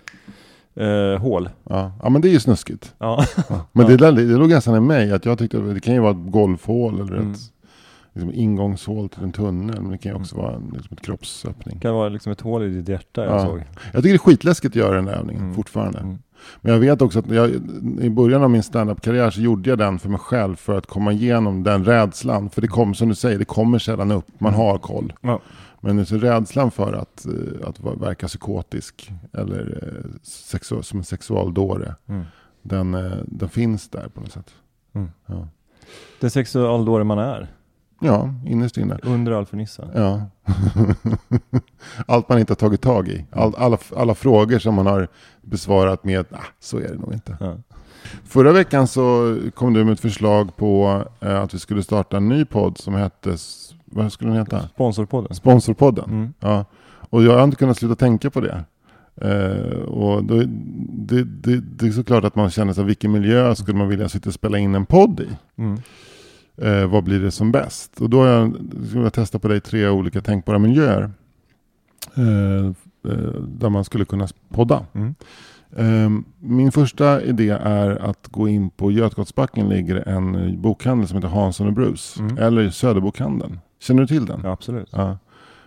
[0.74, 1.48] Eh, hål.
[1.64, 1.92] Ja.
[2.02, 2.94] ja, men det är ju snuskigt.
[2.98, 3.26] Ja.
[3.72, 6.10] Men det, det, det låg nästan i mig att jag tyckte det kan ju vara
[6.10, 7.34] ett golfhål eller mm.
[8.12, 9.80] Liksom, ingångshål till en tunnel.
[9.80, 11.74] Men det kan ju också vara en, liksom ett kroppsöppning.
[11.74, 13.58] Det kan vara liksom ett hål i ditt hjärta jag såg.
[13.92, 15.54] Jag tycker det är skitläskigt att göra den där övningen mm.
[15.54, 15.98] fortfarande.
[15.98, 16.18] Mm.
[16.60, 17.50] Men jag vet också att jag,
[18.00, 21.12] i början av min standup-karriär så gjorde jag den för mig själv för att komma
[21.12, 22.50] igenom den rädslan.
[22.50, 24.40] För det kommer, som du säger, det kommer sällan upp.
[24.40, 25.12] Man har koll.
[25.20, 25.40] Ja.
[25.80, 31.94] Men så rädslan för att, eh, att verka psykotisk eller eh, sexu som en sexualdåre,
[32.06, 32.24] mm.
[32.62, 34.54] den, eh, den finns där på något sätt.
[34.92, 35.10] Mm.
[35.26, 35.48] Ja.
[36.20, 37.48] Den sexualdåre man är?
[38.02, 38.98] Ja, innerst inne.
[39.02, 39.88] Under all fernissa?
[39.94, 40.22] Ja.
[42.06, 43.24] Allt man inte har tagit tag i.
[43.30, 45.08] All, alla, alla frågor som man har
[45.42, 47.36] besvarat med ah, så är det nog inte.
[47.40, 47.56] Ja.
[48.24, 52.28] Förra veckan så kom du med ett förslag på eh, att vi skulle starta en
[52.28, 53.36] ny podd som hette,
[53.84, 54.68] vad skulle den heta?
[54.68, 55.34] Sponsorpodden.
[55.34, 56.04] Sponsorpodden.
[56.04, 56.32] Mm.
[56.40, 56.64] Ja.
[57.10, 58.64] Och jag har inte kunnat sluta tänka på det.
[59.24, 60.42] Uh, och då,
[60.88, 64.28] det, det, det, är såklart att man känner sig, vilken miljö skulle man vilja sitta
[64.28, 65.28] och spela in en podd i?
[65.56, 65.80] Mm.
[66.62, 68.00] Uh, vad blir det som bäst?
[68.00, 68.56] Och då har jag,
[68.94, 71.10] jag testa på dig tre olika tänkbara miljöer.
[72.18, 72.72] Uh,
[73.40, 74.86] där man skulle kunna podda.
[74.92, 75.14] Mm.
[75.76, 81.28] Ehm, min första idé är att gå in på Götgatsbacken ligger en bokhandel som heter
[81.28, 82.20] Hansson och Bruce.
[82.20, 82.38] Mm.
[82.38, 83.60] Eller Söderbokhandeln.
[83.80, 84.40] Känner du till den?
[84.44, 84.88] Ja, absolut.
[84.92, 85.18] Ja.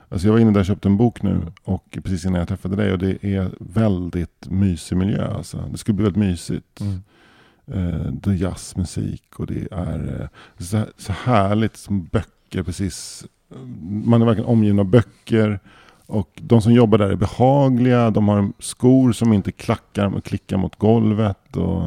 [0.09, 2.75] Alltså jag var inne där och köpte en bok nu och precis innan jag träffade
[2.75, 5.27] dig och det är väldigt mysig miljö.
[5.35, 5.63] Alltså.
[5.71, 6.81] Det skulle bli väldigt mysigt.
[6.81, 7.03] Mm.
[7.67, 13.25] Eh, det är jazzmusik och det är eh, så, härligt som böcker precis.
[14.05, 15.59] Man är verkligen omgiven av böcker.
[16.07, 18.09] Och de som jobbar där är behagliga.
[18.09, 21.57] De har skor som inte klackar och klickar mot golvet.
[21.57, 21.83] Och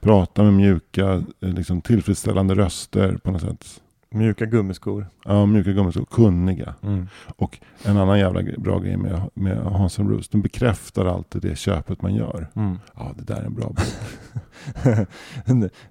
[0.00, 3.80] pratar med mjuka, eh, liksom tillfredsställande röster på något sätt.
[4.14, 5.06] Mjuka gummiskor.
[5.24, 6.04] Ja, mjuka gummiskor.
[6.04, 6.74] Kunniga.
[6.82, 7.08] Mm.
[7.36, 10.28] Och en annan jävla bra grej med, med Hans Bruce.
[10.32, 12.48] De bekräftar alltid det köpet man gör.
[12.54, 12.78] Mm.
[12.96, 13.86] Ja, det där är en bra bok.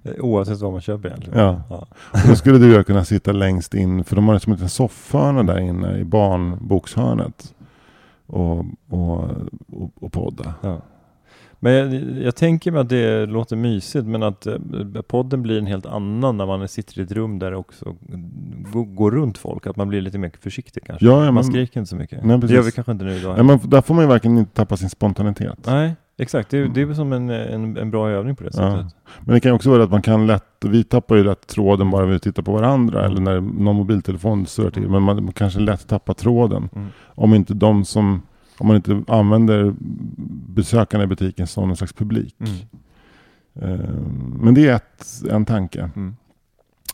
[0.20, 1.38] Oavsett vad man köper egentligen.
[1.38, 1.62] Ja.
[1.70, 1.86] ja.
[2.12, 4.04] Och då skulle du kunna sitta längst in.
[4.04, 7.54] För de har liksom en soffhörna där inne i barnbokshörnet.
[8.26, 8.58] Och,
[8.88, 9.30] och,
[9.68, 10.54] och, och podda.
[10.60, 10.80] Ja.
[11.62, 11.94] Men jag,
[12.24, 14.54] jag, tänker mig att det låter mysigt, men att eh,
[15.08, 17.96] podden blir en helt annan när man sitter i ett rum där det också
[18.86, 19.66] går runt folk.
[19.66, 21.06] Att man blir lite mer försiktig kanske.
[21.06, 22.24] Ja, ja, man men, skriker inte så mycket.
[22.24, 23.38] Nej, det gör vi kanske inte nu idag.
[23.38, 25.58] Ja, men där får man ju verkligen inte tappa sin spontanitet.
[25.66, 26.50] Nej, exakt.
[26.50, 28.86] Det, är, det är som en, en, en, bra övning på det sättet.
[29.20, 32.06] Men det kan också vara att man kan lätt, vi tappar ju lätt tråden bara
[32.06, 33.10] vi tittar på varandra mm.
[33.10, 34.88] eller när någon mobiltelefon surrar till.
[34.88, 36.68] Men man, man kanske lätt tappar tråden.
[36.74, 36.88] Mm.
[37.06, 38.22] Om inte de som
[38.60, 39.74] om man inte använder
[40.48, 42.36] besökarna i butiken som någon slags publik.
[42.40, 42.52] Mm.
[43.72, 44.00] Uh,
[44.40, 45.90] men det är ett, en tanke.
[45.96, 46.16] Mm.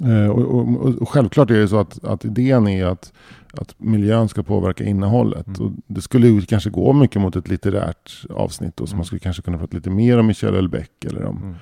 [0.05, 3.13] Eh, och, och, och självklart är det så att, att idén är att,
[3.53, 5.47] att miljön ska påverka innehållet.
[5.47, 5.61] Mm.
[5.61, 8.81] Och det skulle ju kanske gå mycket mot ett litterärt avsnitt.
[8.81, 8.99] Och så Mm.
[8.99, 11.55] man skulle kanske kunna prata lite mer om Michel Houellebecq eller om, Mm.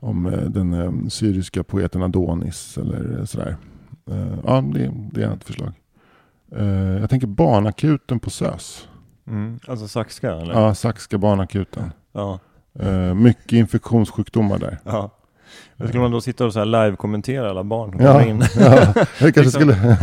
[0.00, 3.56] om eh, den eh, syriska poeten Adonis eller sådär.
[4.10, 5.72] Eh, ja, det, det är ett förslag.
[6.56, 6.66] Eh,
[7.00, 8.88] jag tänker barnakuten på SÖS.
[9.28, 9.58] Mm.
[9.68, 10.54] Alltså Saxka eller?
[10.54, 11.92] Ja, Saxka barnakuten.
[12.12, 12.38] Ja.
[12.80, 14.78] Eh, mycket infektionssjukdomar där.
[14.84, 15.10] ja.
[15.88, 18.42] Skulle man då sitta och så här live-kommentera alla barn som Ja, kommer in.
[18.60, 19.50] ja, det kanske Liksom.
[19.50, 19.74] skulle...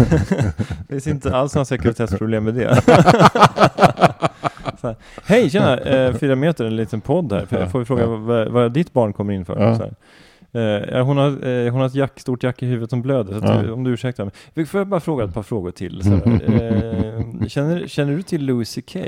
[0.87, 2.81] Det finns inte alls några sekretessproblem med det.
[4.81, 4.95] så här,
[5.25, 5.77] Hej, tjena!
[5.77, 7.45] Eh, fyra meter, en liten podd här.
[7.45, 9.59] Får- Får vi fråga vad, vad ditt barn kommer in för?
[9.59, 9.89] Ja.
[10.55, 13.45] Eh, hon, har, eh, hon har ett jack, stort jack i huvudet som blöder, så
[13.45, 13.73] att, Ja.
[13.73, 14.65] om du ursäktar mig.
[14.65, 16.03] Får jag bara fråga ett par frågor till?
[16.03, 16.09] Så.
[16.55, 18.95] Eh, känner, känner du till Louis CK?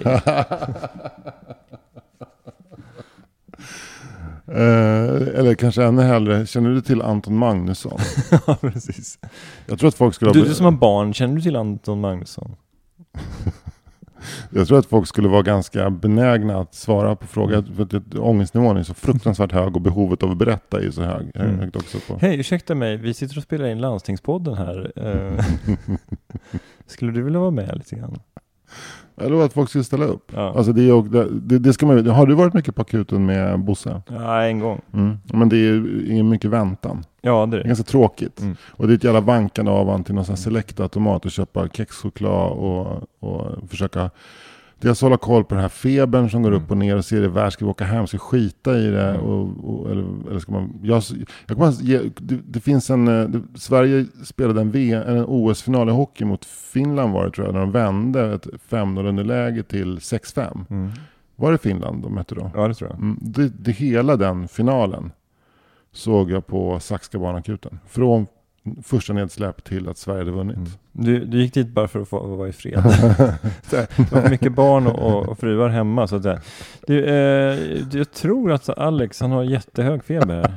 [4.51, 7.99] Eh, eller kanske ännu hellre, känner du till Anton Magnusson?
[8.47, 9.19] ja, precis.
[9.65, 10.45] Jag tror att folk skulle Du, ha...
[10.47, 12.55] du som har barn, känner du till Anton Magnusson?
[14.49, 17.75] Jag tror att folk skulle vara ganska benägna att svara på frågan.
[17.75, 21.01] För att det- ångestnivån är så fruktansvärt hög och behovet av att berätta är så
[21.03, 21.31] hög.
[21.35, 21.59] Mm.
[21.59, 22.17] högt också på.
[22.21, 24.91] Hej, ursäkta mig, vi sitter och spelar in Landstingspodden här.
[24.95, 25.45] Eh,
[26.87, 28.19] skulle du vilja vara med lite grann?
[29.21, 30.31] Lovar att folk skulle ställa upp.
[30.35, 30.53] Ja.
[30.57, 34.01] Alltså det är, det, det, ska man, har du varit mycket på akuten med Bosse?
[34.09, 34.81] Ja, en gång.
[34.93, 35.17] Mm.
[35.25, 35.59] Men det är
[36.15, 37.05] ju mycket väntan.
[37.21, 37.67] Ja, det Det är det.
[37.67, 38.41] ganska tråkigt.
[38.41, 38.55] Mm.
[38.69, 41.67] Och det är ett jävla vankande av an till någon sån här select-automat och köpa
[41.67, 44.09] kexchoklad och, och försöka
[44.79, 46.63] Dels hålla koll på den här febern som går Mm.
[46.63, 48.87] upp och ner och se det värst, ska vi åka hem, ska vi skita i
[48.87, 49.09] det?
[49.09, 49.21] Mm.
[49.21, 51.03] Och, och, eller, eller ska man, jag,
[51.47, 55.89] jag kommer ge, det, det finns en, eh, det, Sverige spelade en, v, en OS-final
[55.89, 59.97] i hockey mot Finland var det tror jag, när de vände ett 5-0 underläge till
[59.97, 60.65] 6-5.
[60.69, 60.91] Mm.
[61.35, 62.51] Var det Finland de mötte då?
[62.55, 62.99] Ja, det tror jag.
[62.99, 65.11] Mm, det, det hela den finalen
[65.91, 67.79] såg jag på Saxka barnakuten.
[67.87, 68.27] Från
[68.83, 70.57] första nedsläpp till att Sverige hade vunnit.
[70.57, 70.69] Mm.
[70.91, 72.83] Du, du gick dit bara för att få vara i fred.
[73.69, 76.07] Det var mycket barn och, och fruar hemma.
[76.07, 76.41] Så att säga.
[76.87, 80.53] Du, eh, jag tror att Alex, han har jättehög feber.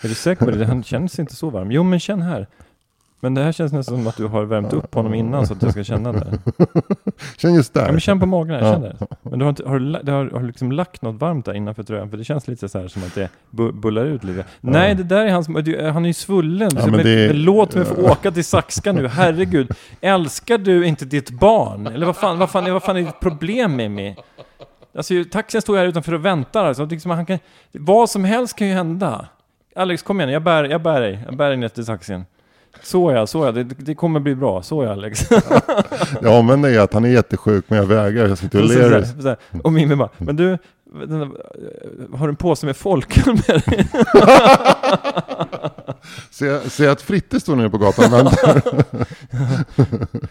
[0.00, 0.66] Är du säker på det?
[0.66, 1.72] Han känns inte så varm.
[1.72, 2.46] Jo, men känn här.
[3.24, 5.62] Men det här känns nästan som att du har värmt upp honom innan så att
[5.62, 6.38] jag ska känna det.
[7.36, 7.84] Känn just där.
[7.86, 8.96] Ja, men känn på magen här, känn där.
[9.22, 12.10] Men du har, inte, har, du, har, har liksom lagt något varmt där innanför tröjan?
[12.10, 14.44] För det känns lite så här som att det bu, bullar ut lite.
[14.60, 15.46] Nej, det där är hans,
[15.92, 16.70] han är ju svullen.
[16.76, 19.70] Ja, men det- men låt mig få åka till Saxka nu, herregud.
[20.00, 21.86] Älskar du inte ditt barn?
[21.86, 24.16] Eller vad fan, vad fan, vad fan är ditt problem med mig?
[24.96, 26.84] Alltså taxin står här utanför och väntar alltså.
[26.86, 27.38] Det liksom, han kan,
[27.72, 29.26] vad som helst kan ju hända.
[29.76, 31.18] Alex kom igen, jag bär, jag bär dig.
[31.26, 32.24] Jag bär dig ner till taxin.
[32.82, 34.62] Så ja, så ja, det, det kommer bli bra.
[34.62, 35.28] Så ja Alex.
[36.20, 36.28] Det
[36.64, 38.28] är att han är jättesjuk men jag vägrar.
[38.28, 38.68] Jag sitter och
[39.24, 39.36] ler.
[39.64, 40.58] Och Mimmi bara, men du,
[40.92, 41.28] där,
[42.16, 43.88] har du en påse med folköl med dig?
[46.30, 48.62] Ser, jag att Fritte står nere på gatan och väntar.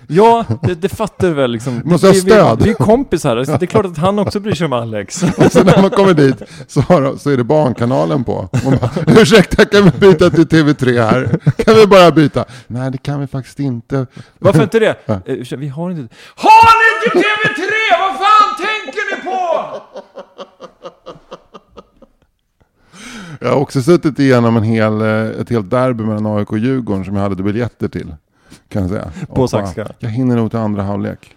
[0.07, 1.81] Ja, det, det fattar du väl liksom.
[1.85, 2.61] Måste ha Vi- vi- stöd.
[2.63, 5.23] Vi är kompisar, så det är klart att han också bryr sig om Alex.
[5.23, 8.49] Och så när man kommer dit så, har, så är det Barnkanalen på.
[8.63, 8.89] Bara,
[9.21, 11.39] ursäkta kan vi byta till TV3 här?
[11.63, 12.45] Kan vi bara byta?
[12.67, 14.07] Nej det kan vi faktiskt inte.
[14.39, 14.95] Varför inte det?
[15.05, 16.15] Eh, vi har inte...
[16.35, 17.69] HAR NI INTE TV3?
[17.99, 19.75] Vad fan tänker ni på?
[23.39, 27.05] Jag har också suttit igenom en hel, eh, ett helt derby mellan AIK och Djurgården
[27.05, 28.15] som jag hade biljetter till.
[28.69, 29.11] Kan jag säga.
[29.35, 29.87] På Saxka.
[29.99, 31.35] Jag hinner nog till andra halvlek.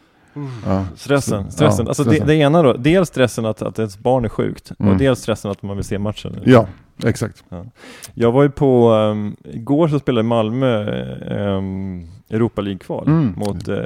[0.67, 0.85] Ja.
[0.97, 1.85] Stressen, stressen.
[1.85, 2.27] ja, alltså stressen.
[2.27, 4.93] Det, det ena då, dels stressen att, att ens barn är sjukt, Mm.
[4.93, 6.37] och dels stressen att man vill se matchen.
[6.45, 6.67] Ja,
[7.05, 7.45] exakt.
[8.15, 10.85] Jag var ju på, um, igår så spelade Malmö
[11.57, 13.35] um, Europa League-kval Mm.
[13.37, 13.77] mot uh,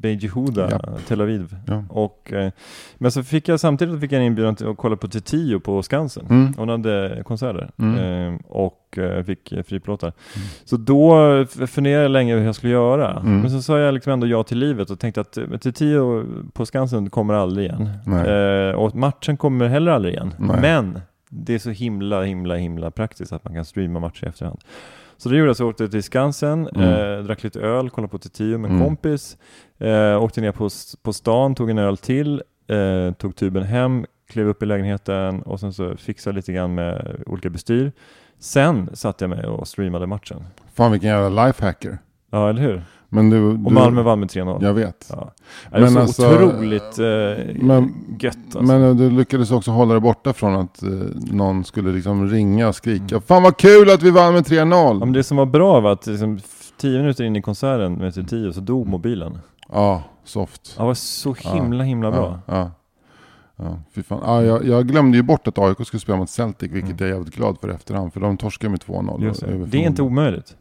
[0.00, 0.80] Beiji Huda, Ja.
[1.08, 1.56] Tel Aviv.
[1.66, 1.84] Ja.
[1.88, 2.52] Och, eh,
[2.98, 5.82] men så fick jag samtidigt fick jag en inbjudan till att kolla på Tio på
[5.82, 6.26] Skansen.
[6.30, 6.54] Mm.
[6.56, 8.34] Hon hade konserter Mm.
[8.34, 10.12] eh, och eh, fick eh, friplåtar.
[10.64, 11.14] Så då
[11.66, 13.10] funderade jag länge hur jag skulle göra.
[13.20, 13.40] Mm.
[13.40, 16.66] Men så sa jag liksom ändå ja till livet och tänkte att eh, Tio på
[16.66, 17.88] Skansen kommer aldrig igen.
[18.26, 20.34] Eh, och matchen kommer heller aldrig igen.
[20.38, 20.58] Nej.
[20.60, 24.58] Men det är så himla, himla, himla praktiskt att man kan streama matcher i efterhand.
[25.22, 26.88] Så det gjorde jag, så åkte jag till Skansen, Mm.
[27.18, 28.86] eh, drack lite öl, kollade på Tio med en Mm.
[28.88, 29.36] kompis,
[29.78, 30.68] eh, åkte ner på,
[31.02, 35.60] på stan, tog en öl till, eh, tog tuben hem, klev upp i lägenheten och
[35.60, 37.92] sen så fixade lite grann med olika bestyr.
[38.38, 40.44] Sen satte jag mig och streamade matchen.
[40.74, 41.98] Fan vilken jävla lifehacker.
[42.30, 42.82] Ja, eller hur?
[43.14, 44.58] Men du, Och du, Malmö vann med 3-0.
[44.64, 45.06] Jag vet.
[45.10, 45.32] Ja.
[45.70, 48.62] Det var Men så alltså, otroligt eh, men- gött alltså.
[48.62, 50.88] Men eh, du lyckades också hålla dig borta från att eh,
[51.30, 53.22] någon skulle liksom ringa och skrika Mm.
[53.22, 54.72] Fan vad kul att vi vann med 3-0!
[54.72, 56.40] Ja, men det som var bra var att liksom,
[56.80, 59.38] tio minuter in i konserten med tio så dog mobilen.
[59.72, 60.74] Ja, soft.
[60.76, 62.40] Det var så himla himla bra.
[62.46, 62.70] Ja, ja.
[63.56, 64.20] Ja, fy fan.
[64.24, 66.96] Ja, jag, jag glömde ju bort att AIK skulle spela mot Celtic, vilket Mm.
[66.98, 68.12] jag är jävligt glad för i efterhand.
[68.12, 69.22] För de torskade med 2-0.
[69.24, 69.40] Just
[69.70, 69.78] det.
[69.78, 70.56] är inte omöjligt.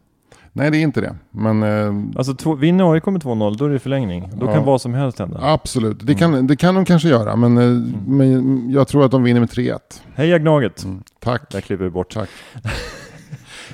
[0.54, 1.16] Nej, det är inte det.
[1.32, 4.30] Men eh, Alltså två, vinner AIK med 2-0, då är det förlängning.
[4.34, 4.54] Då Ja.
[4.54, 5.40] kan vad som helst hända.
[5.42, 7.36] absolut, det kan, det kan de kanske göra.
[7.36, 9.80] Men, eh, men jag tror att de vinner med 3-1.
[10.16, 10.86] Heja Gnaget!
[11.20, 11.52] Tack.
[11.52, 12.14] Där klipper vi bort.
[12.14, 12.30] Tack.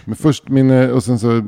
[0.05, 1.43] Men först min, eh, och sen så eh,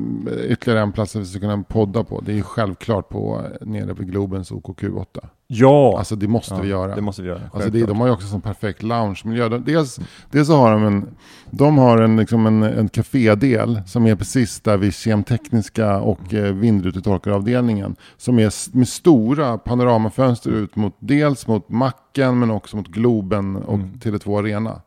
[0.48, 2.20] ytterligare en plats där vi ska kunna podda på.
[2.20, 5.04] Det är ju självklart på eh, nere på Globens OKQ8.
[5.46, 5.98] Ja!
[5.98, 6.94] Alltså det måste Ja, vi göra.
[6.94, 7.40] Det måste vi göra.
[7.52, 9.48] Alltså det, de har ju också en perfekt loungemiljö.
[9.48, 11.06] De- Dels, dels så har de en,
[11.50, 16.52] de har en, liksom en, en kafédel som är precis där vid kemtekniska och eh,
[16.54, 17.96] vindrutetorkaravdelningen.
[18.16, 23.78] Som är med stora panoramafönster ut mot dels mot Macken men också mot Globen och
[23.78, 24.80] Tele2 Arena.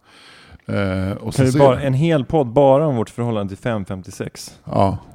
[0.65, 4.59] Eh, Kan så vi bara, en hel podd bara om vårt förhållande till 556.
[4.65, 4.97] Ja.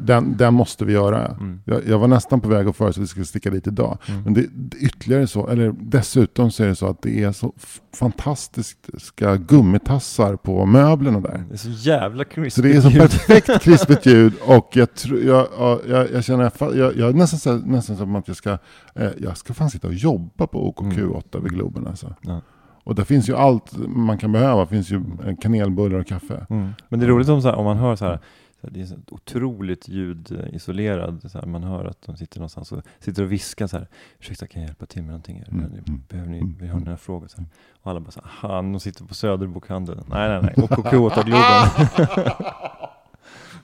[0.00, 1.26] Den, den, måste vi göra.
[1.26, 1.60] Mm.
[1.64, 3.98] Jag, jag var nästan på väg att föreslå att vi skulle sticka dit idag.
[4.24, 4.46] Men det,
[4.80, 7.52] ytterligare så, eller dessutom så är det så att det är så
[7.96, 11.44] fantastiska gummitassar på möblerna där.
[11.48, 15.20] Det är så jävla crispy Så det är så perfekt krispigt ljud och jag, tror-
[15.22, 18.58] jag, ja, jag, jag känner jag, jag, nästan, så, nästan som att jag ska,
[18.94, 22.06] eh, jag ska fan sitta och jobba på OKQ8 vid Globen alltså.
[22.06, 22.16] Mm.
[22.22, 22.40] Ja.
[22.84, 24.60] Och det finns ju allt man kan behöva.
[24.60, 26.46] Det finns ju eh, kanelbullar och kaffe.
[26.50, 26.70] Mm.
[26.88, 28.18] Men det är roligt om, så här, om man hör så här,
[28.60, 32.72] så här, det är så otroligt ljudisolerad, så här, man hör att de sitter någonstans
[32.72, 33.88] och sitter och viskar så här,
[34.20, 35.44] ursäkta kan jag hjälpa till med någonting?
[35.48, 36.84] Mm, mm, Behöver ni, mm, vi har mm.
[36.84, 37.26] några frågor?
[37.28, 37.46] Så här.
[37.82, 40.04] Och alla bara så här, de sitter på Söderbokhandeln.
[40.06, 42.04] Nej, nej, nej, OKQ8 Globen.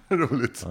[0.31, 0.67] Roligt.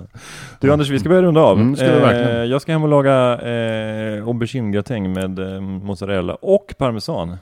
[0.59, 1.59] Du Anders, vi ska börja runda av.
[1.59, 2.49] Mm, ska verkligen.
[2.49, 7.37] jag ska hem och laga eh, aubergine-gratäng med eh, mozzarella och parmesan.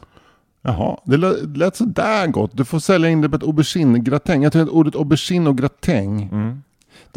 [0.68, 2.58] Jaha, det lät, lät sådär gott.
[2.58, 4.44] Du får sälja in det på ett aubergine-gratäng.
[4.44, 6.30] Jag tror att ordet aubergine och gratäng.
[6.32, 6.64] Mm.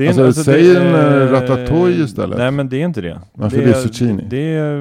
[0.00, 2.38] Det Alltså, säg det en, är- eh, ratatouille istället.
[2.38, 3.20] Nej men det är inte det.
[3.34, 4.24] Varför det är zucchini?
[4.30, 4.76] Det är,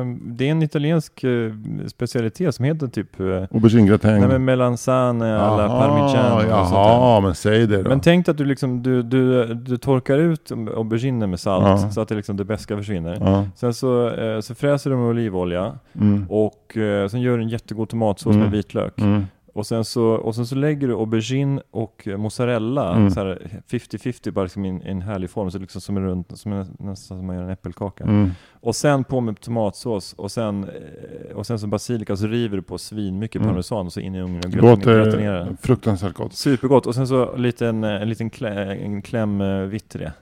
[0.00, 1.52] eh, det är en italiensk eh,
[1.86, 4.20] specialitet som heter typ Aubergine-gratäng.
[4.20, 7.88] nej, men melanzane alla parmigiano och sånt Jaha, men säg det då.
[7.88, 11.90] Men tänk att du, liksom, du, du, du torkar ut auberginen med salt Ja.
[11.90, 13.18] så att det, liksom, det beska försvinner.
[13.20, 13.44] ja.
[13.56, 14.10] Sen så,
[14.42, 16.26] så fräser du med olivolja mm.
[16.28, 16.76] och
[17.10, 18.40] sen gör du en jättegod tomatsås Mm.
[18.42, 19.00] med vitlök.
[19.00, 19.24] Mm.
[19.56, 23.10] Och sen, så, och sen så lägger du aubergine och mozzarella Mm.
[23.10, 26.38] så här 50-50 bara liksom i en, i härlig form, så liksom som, en runt,
[26.38, 28.04] som en, nästan som man gör en äppelkaka.
[28.04, 28.30] Mm.
[28.60, 32.62] Och sen på med tomatsås och sen, eh, och sen så basilika så river du
[32.62, 33.48] på svinmycket Mm.
[33.48, 35.56] parmesan och så in i ugnen och Det gratin- gratinerar låter den.
[35.56, 36.32] fruktansvärt gott.
[36.32, 40.12] Supergott och sen så liten, en liten klä, en kläm eh, vitt till det.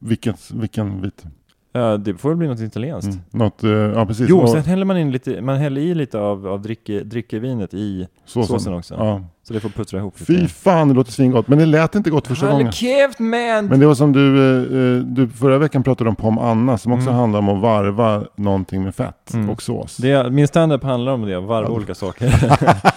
[0.00, 1.24] Vilken, vilken vit?
[1.72, 3.08] Ja, det får väl bli något italienskt.
[3.12, 3.20] Mm.
[3.30, 4.26] Något, eh, ja precis.
[4.28, 7.74] Jo, Och sen häller man in lite, man häller i lite av, av dricke, drickevinet
[7.74, 8.94] i såsen också.
[8.98, 9.24] Ja.
[9.42, 10.32] Så det får puttra ihop lite.
[10.32, 11.48] Fy fan, det låter svingott.
[11.48, 12.72] Men det lät inte gott första gången.
[13.18, 13.66] Man!
[13.66, 16.92] Men det var som du, eh, eh, du förra veckan pratade om pom anna som
[16.92, 17.18] också Mm.
[17.20, 19.50] handlar om att varva någonting med fett Mm.
[19.50, 19.96] och sås.
[19.96, 22.34] Det, min standup handlar om det, att varva olika saker.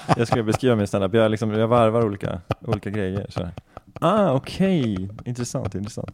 [0.18, 3.26] jag ska beskriva min standup, jag, liksom, jag varvar olika, olika grejer.
[3.30, 3.48] Så.
[4.00, 5.10] Ah, okej.
[5.26, 6.12] Intressant, intressant.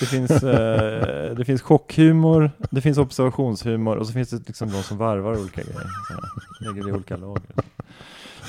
[0.00, 4.82] Det finns, eh, det finns chockhumor, det finns observationshumor och så finns det liksom de
[4.82, 5.80] som varvar olika grejer.
[5.80, 6.64] Så.
[6.64, 7.42] Lägger det i olika lager.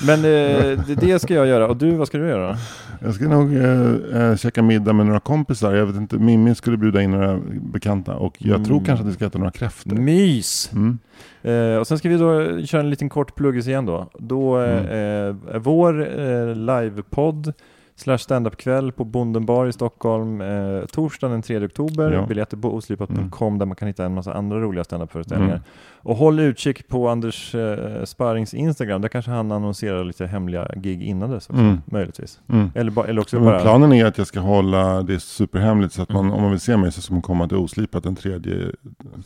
[0.06, 1.68] Men eh, det, det ska jag göra.
[1.68, 2.56] Och du, vad ska du göra?
[3.00, 5.74] Jag ska nog eh, eh, käka middag med några kompisar.
[5.74, 7.38] Jag vet inte, Mimmi skulle bjuda in några
[7.72, 8.64] bekanta och jag Mm.
[8.64, 9.96] tror kanske att vi ska äta några kräftor.
[9.96, 10.70] Mys!
[10.72, 10.98] Mm.
[11.42, 14.10] Eh, och sen ska vi då köra en liten kort pluggis igen då.
[14.18, 15.36] Då eh, Mm.
[15.52, 17.52] eh, vår eh, livepodd
[17.96, 22.12] slash standup-kväll på Bonden bar i Stockholm eh, torsdagen den 3 oktober.
[22.12, 22.26] Ja.
[22.26, 25.54] Biljetter på oslipat.com där man kan hitta en massa andra roliga standup-föreställningar.
[25.54, 25.64] Mm.
[26.02, 29.00] Och håll utkik på Anders eh, Sparrings Instagram.
[29.02, 31.78] Där kanske han annonserar lite hemliga gig innan dess också, Mm.
[31.86, 32.40] möjligtvis.
[32.48, 32.70] Mm.
[32.74, 33.60] Eller, ba, eller också Men bara...
[33.60, 36.36] planen är att jag ska hålla det superhemligt så att man, Mm.
[36.36, 38.38] om man vill se mig så ska man komma till Oslipat den 3,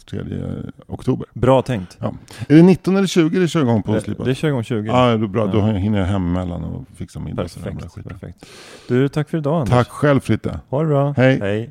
[0.06, 0.20] 3
[0.86, 1.26] oktober.
[1.34, 1.96] Bra tänkt.
[2.00, 2.12] Ja.
[2.48, 4.26] Är det 19 eller 20 det kör igång på Det, Oslipat?
[4.26, 4.86] det kör igång 20.
[4.86, 5.46] Ja, det är bra.
[5.46, 5.66] Då Ja.
[5.72, 7.42] hinner jag hem emellan och fixa middag.
[7.42, 8.46] perfekt, perfekt.
[8.88, 9.70] Du, tack för idag Anders.
[9.70, 10.60] Tack själv Fritte.
[10.68, 11.14] Ha det bra.
[11.16, 11.38] Hej.
[11.40, 11.70] Hej.